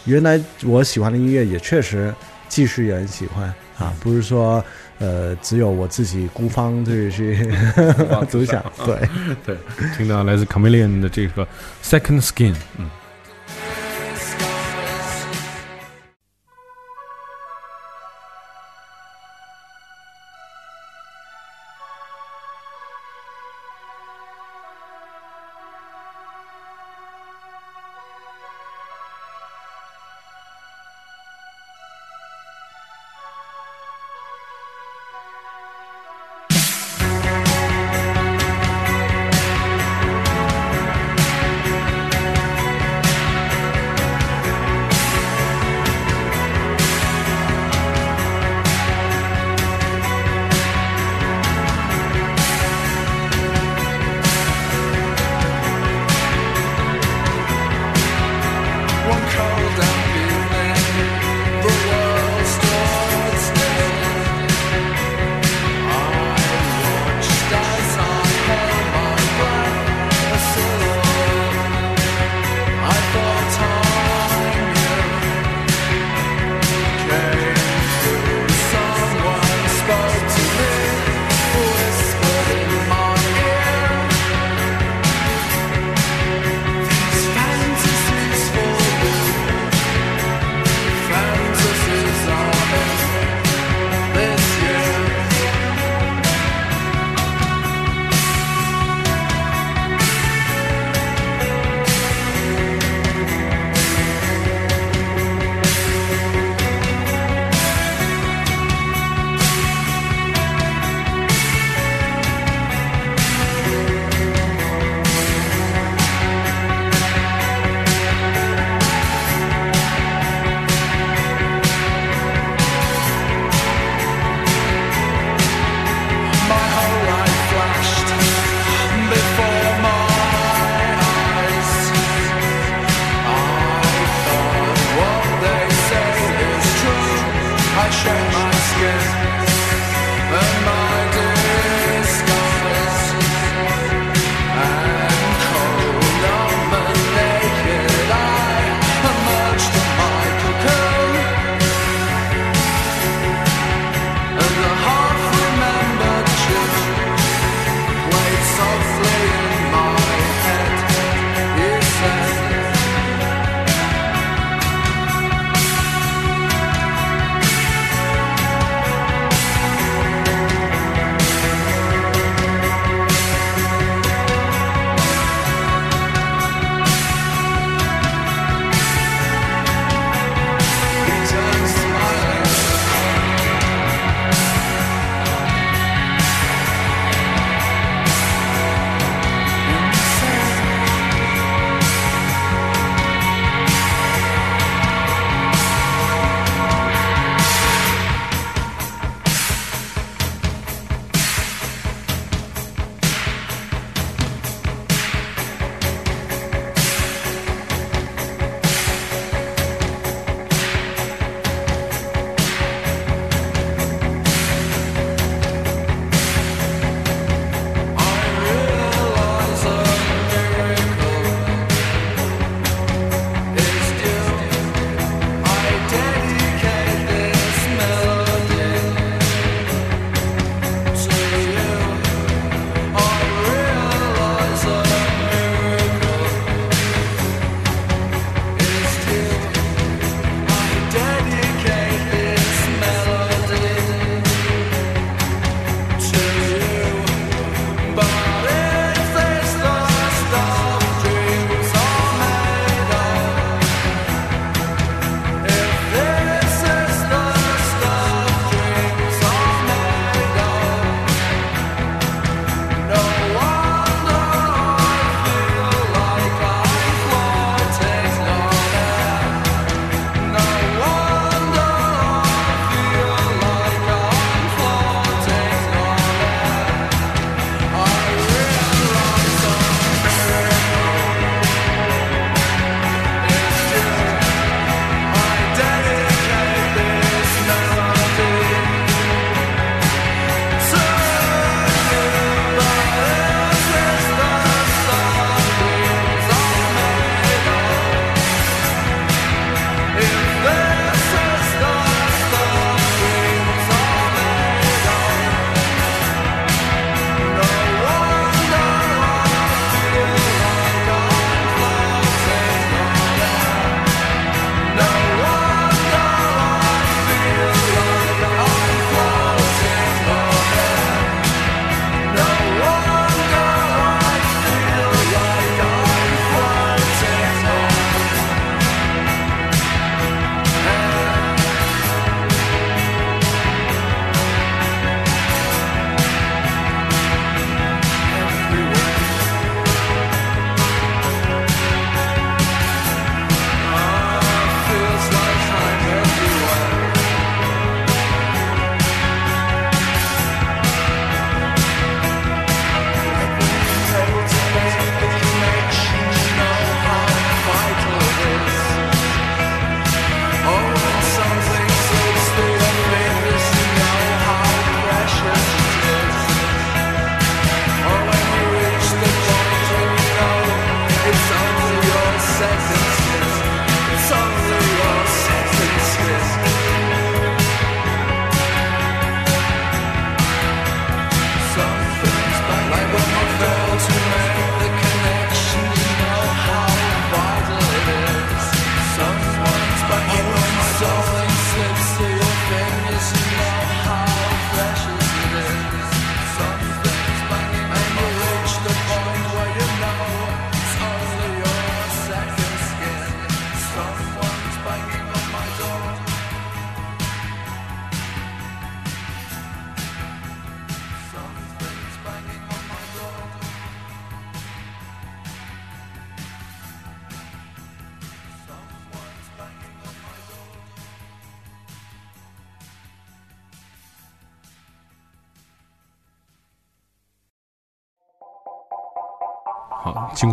[0.06, 2.14] 原来我喜欢的音乐也确实
[2.50, 4.64] 继续有人喜欢啊，不是说
[5.00, 7.50] 呃只有我自己孤芳自己去
[8.30, 8.62] 独享。
[8.86, 9.00] 对，
[9.46, 9.58] 对，
[9.96, 11.48] 听到来自 Chameleon 的这个
[11.82, 12.89] Second Skin，嗯。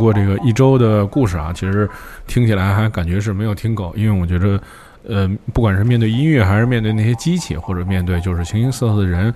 [0.00, 1.88] 过这个一周的故事啊，其实
[2.26, 4.60] 听起来还感觉是没有听够，因为我觉得，
[5.06, 9.32] 呃，不管是面对音乐，还是面对那些机器，或者面对就是形形色色的人，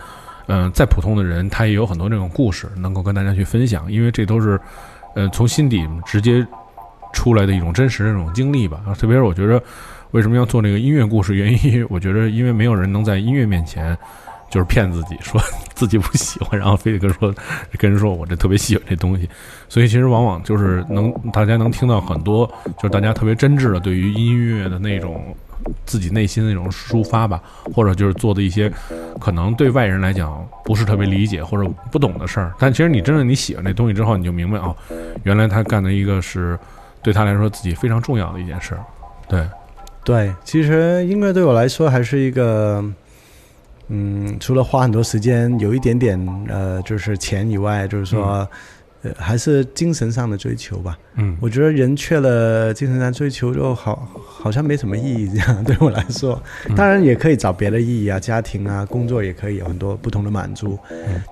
[0.47, 4.59] 嗯、再普通的人，他也有很多这种故事能够跟大家去分享，因为这都是，
[5.15, 6.45] 呃，从心底直接
[7.12, 8.81] 出来的一种真实的这种经历吧。
[8.99, 9.62] 特别是我觉得，
[10.11, 13.97] 为什么要做这个音乐故事，原因我觉得因为没有人能在音乐面前。
[14.55, 15.40] 就是骗自己，说
[15.74, 17.34] 自己不喜欢，然后非得跟说
[17.76, 19.28] 跟人说我这特别喜欢这东西，
[19.68, 22.46] 所以其实往往就是能大家能听到很多，
[22.76, 25.34] 就是大家特别真挚的对于音乐的那种
[25.84, 27.42] 自己内心的那种抒发吧，
[27.74, 28.72] 或者就是做的一些
[29.20, 34.76] 可能对外人来讲不是特别理解或者不懂的事儿，但其实你真正你喜欢这东西之后，你就明白哦，
[35.24, 36.57] 原来他干的一个是
[37.02, 38.84] 对他来说自己非常重要的一件事儿，
[39.26, 39.44] 对，
[40.05, 42.84] 对，其实音乐对我来说还是一个，
[43.89, 46.18] 嗯，除了花很多时间，有一点点
[46.49, 48.49] 呃，就是钱以外，就是说，
[49.03, 50.99] 呃，还是精神上的追求吧。
[51.16, 55.28] 嗯我觉得人缺了精神上追求，就好好像没什么意义。
[55.28, 56.43] 这样 对我来说，
[56.74, 60.78] 当然也可以找别的意义啊，家庭啊，工作也可以有很多不同的满足。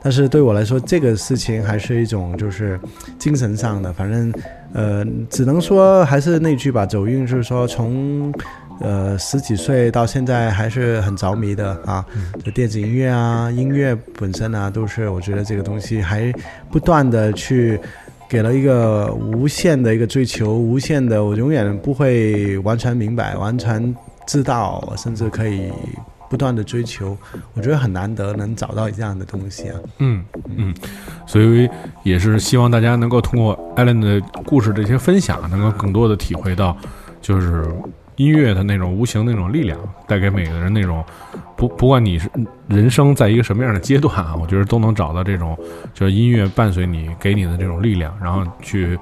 [0.03, 2.78] 但是对我来说，这个事情还是一种就是
[3.18, 4.32] 精神上的，反正
[4.74, 8.32] 呃，只能说还是那句吧，走运就是说从。
[8.83, 12.05] 呃，十几岁到现在还是很着迷的啊，
[12.45, 16.33] 就电子音乐啊，音乐本身啊，都是我觉得这个东西还
[16.70, 17.78] 不断的去
[18.28, 23.95] 给了一个无限的一个追求，无限的，我永远不会完全明白、完全
[24.26, 25.70] 知道，甚至可以
[26.28, 27.16] 不断的追求，
[27.55, 29.78] 我觉得很难得能找到这样的东西啊。
[29.99, 30.24] 嗯
[30.57, 30.74] 嗯，
[31.26, 31.68] 所以
[32.03, 36.76] 也是希望大家能够通过艾伦的故事这些分享，能够更多的体会到，
[37.20, 37.64] 就是
[38.16, 41.02] 音乐的那种无形的那种力量，带给每个人那种
[41.56, 42.28] 不不管你是
[42.68, 45.58] 人生在一个什么样的阶段啊，我觉得都能找到这种
[45.94, 48.98] 就是音乐伴随你给你的这种力量，然后去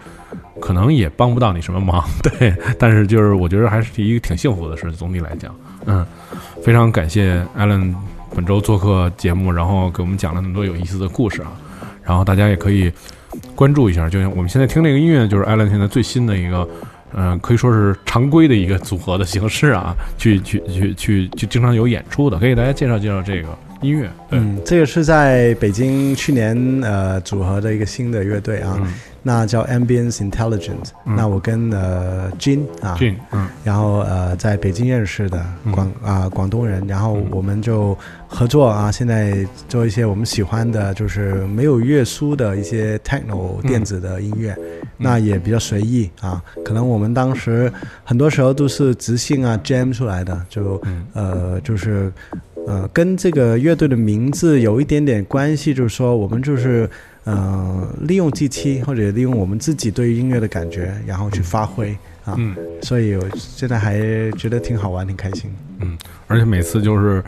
[0.61, 5.54] 可能也帮不到你什么忙，对，但是就是我觉得还是一个挺幸福的事，总体来讲，
[5.86, 6.06] 嗯，
[6.62, 7.94] 非常感谢 艾伦
[8.34, 11.50] 本周做客节目，然后给我们讲了那么多有意思的故事啊，
[12.04, 12.92] 然后大家也可以
[13.56, 16.68] 关注一下，就像我们现在听这个音乐，就是艾伦现在最新的一个。
[17.14, 23.48] 嗯、可以说是常规的一个组合的形式啊，去 去去去去经常有演出的，可以给大家介绍介绍这个
[23.80, 24.11] 音乐。
[24.30, 28.92] 嗯，这个是在北京去年呃组合的一个新的乐队啊，嗯。
[29.22, 33.46] 那叫 Ambience Intelligent、那我跟呃 Jin 啊，俊，嗯。
[33.62, 37.94] 然后呃在北京认识的广啊、广东人，然后我们就
[38.26, 44.56] 合作啊，现在做一些我们喜欢的，就是没有乐书的一些 techno 电子的音乐，
[45.01, 46.40] 那也比较随意啊。
[46.64, 47.72] 可能我们当时
[48.05, 50.80] 很多时候都是即兴啊 jam 出来的，就、
[51.14, 52.12] 呃就是
[52.66, 56.88] 呃跟这个乐队的名字有一点点关系，就是说我们就是。
[57.24, 61.90] 呃，利用机器或者利用我们自己对于音乐的感觉，然后去发挥
[62.24, 64.01] 啊，嗯所以我现在还
[64.38, 65.51] 觉得挺好玩，挺开心。
[65.80, 67.22] 嗯，而且每次就是。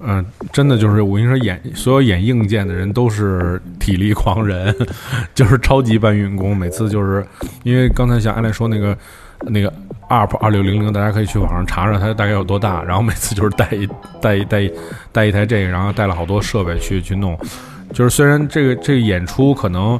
[0.00, 4.74] 嗯、真的就是我跟你说，演所有演硬件的人都是体力狂人，
[5.34, 6.56] 就是超级搬运工。
[6.56, 7.26] 每次就是
[7.64, 8.96] 因为刚才像艾伦说那个
[9.42, 9.72] 那个
[10.08, 12.82] UP 二六零零，大家可以去网上查查它大概有多大。
[12.82, 13.88] 然后每次就是带一
[14.22, 14.72] 带一带一
[15.12, 17.38] 带一台这个，然后带了好多设备去去弄。
[17.92, 19.98] 就是虽然这个这个演出可能，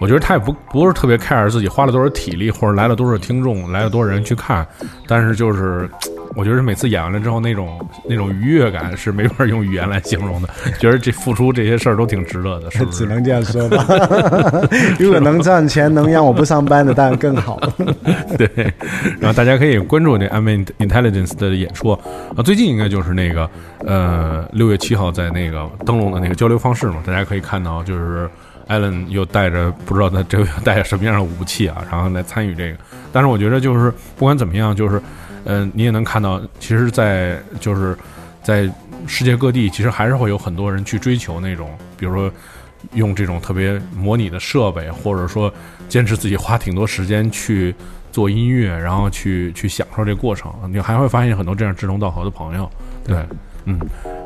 [0.00, 4.66] 我觉得他也不不是特别 care 自己花了多少体力，或者来了多少听众，来了多少人去看，
[5.06, 5.88] 但是就是。
[6.36, 10.48] 我觉得每次演完了之后，那种那种愉悦感是没法用语言来形容的。
[10.78, 12.98] 觉得这付出这些事儿都挺值得的，是不是？
[12.98, 13.84] 只能这样说吧。
[15.00, 17.58] 如果能赚钱，能让我不上班的，当然更好。
[18.36, 18.48] 对，
[19.18, 21.98] 然后大家可以关注这 Ambient Intelligence 的演出啊。
[22.44, 23.48] 最近应该就是那个
[23.84, 28.28] 呃六月七号在那个灯笼的那个交流方式嘛，大家可以看到就是。
[28.68, 32.78] 艾伦又带着不知道他这个 带着什么样的武器啊，然后来参与这个。
[33.12, 35.02] 但是我觉得就是不管怎么样，就是，
[35.44, 37.96] 嗯、你也能看到，其实，在就是
[38.42, 38.70] 在
[39.06, 42.30] 世界各地，其实还是会有很多人去追求那种，比如说
[42.92, 45.52] 用这种特别模拟的设备，或者说
[45.88, 47.74] 坚持自己花挺多时间去
[48.12, 50.52] 做音乐，然后去去享受这个过程。
[50.70, 52.70] 你还会发现很多这样志同道合的朋友。
[53.04, 53.24] 对，
[53.68, 53.78] 嗯，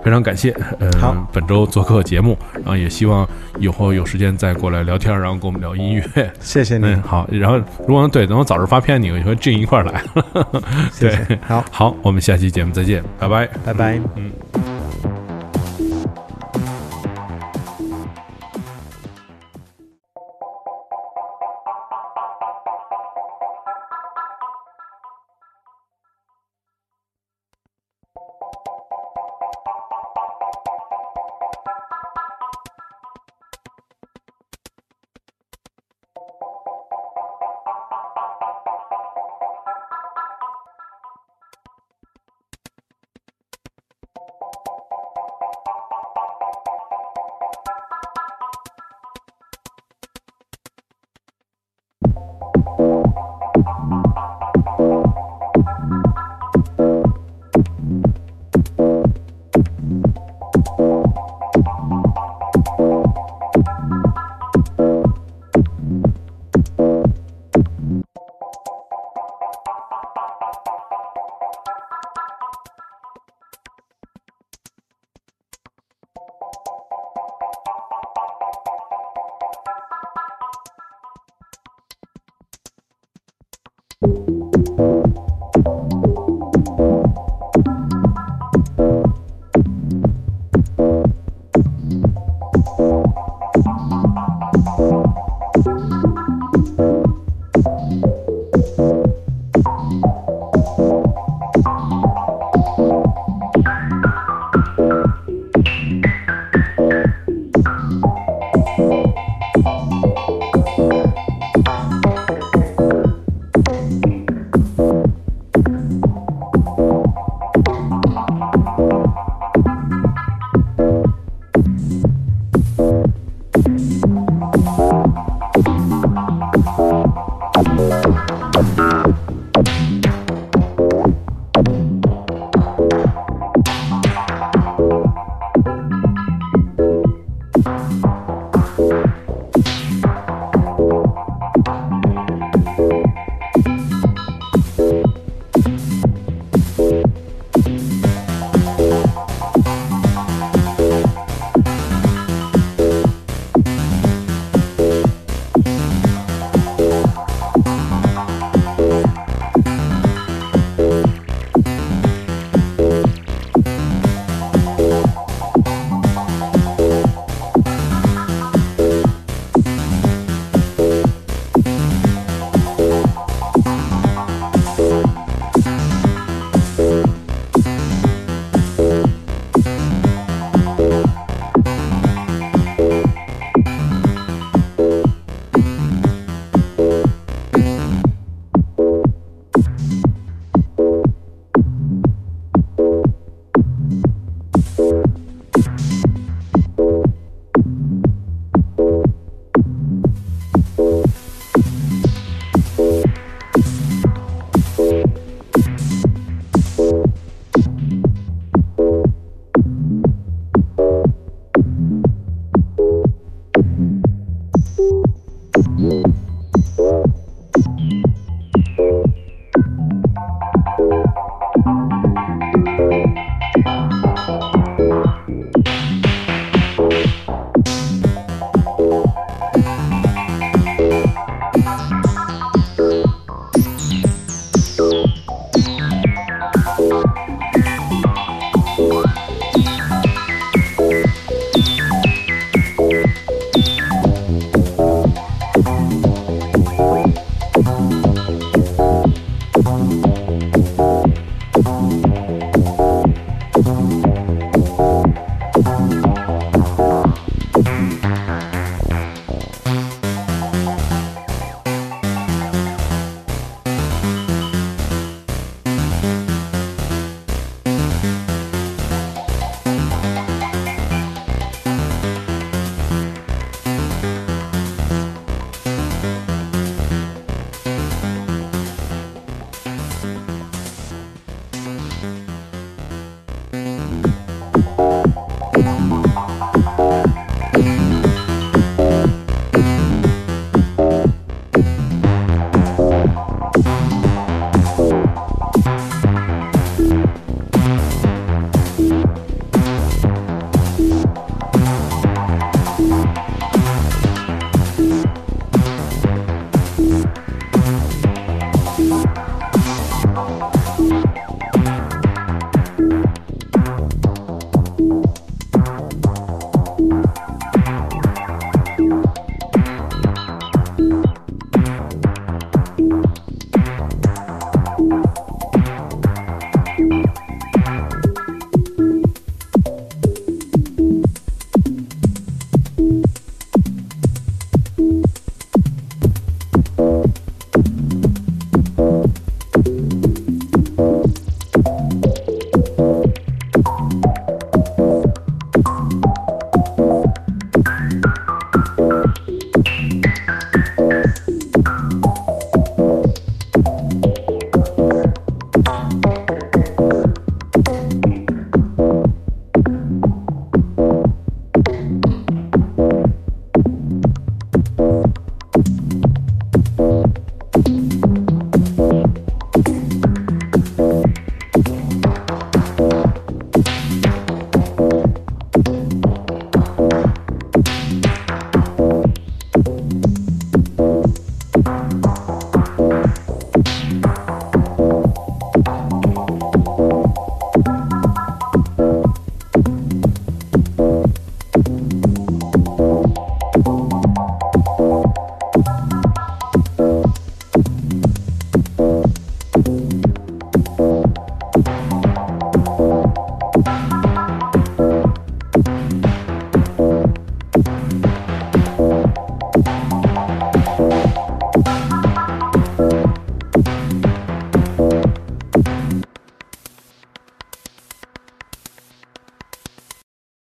[0.04, 3.28] 非常感谢，呃好，本周做客节目，然后也希望
[3.58, 6.02] 以后有时间再过来聊天，然后跟我们聊音乐。
[6.40, 10.00] 谢谢你嗯，，好，然后如果能对，等我早日发片，你和俊一块儿来。
[10.92, 13.48] 谢谢对，好，好，我们下期节目再见，拜拜。
[13.64, 14.00] 拜拜。
[14.14, 14.71] 嗯。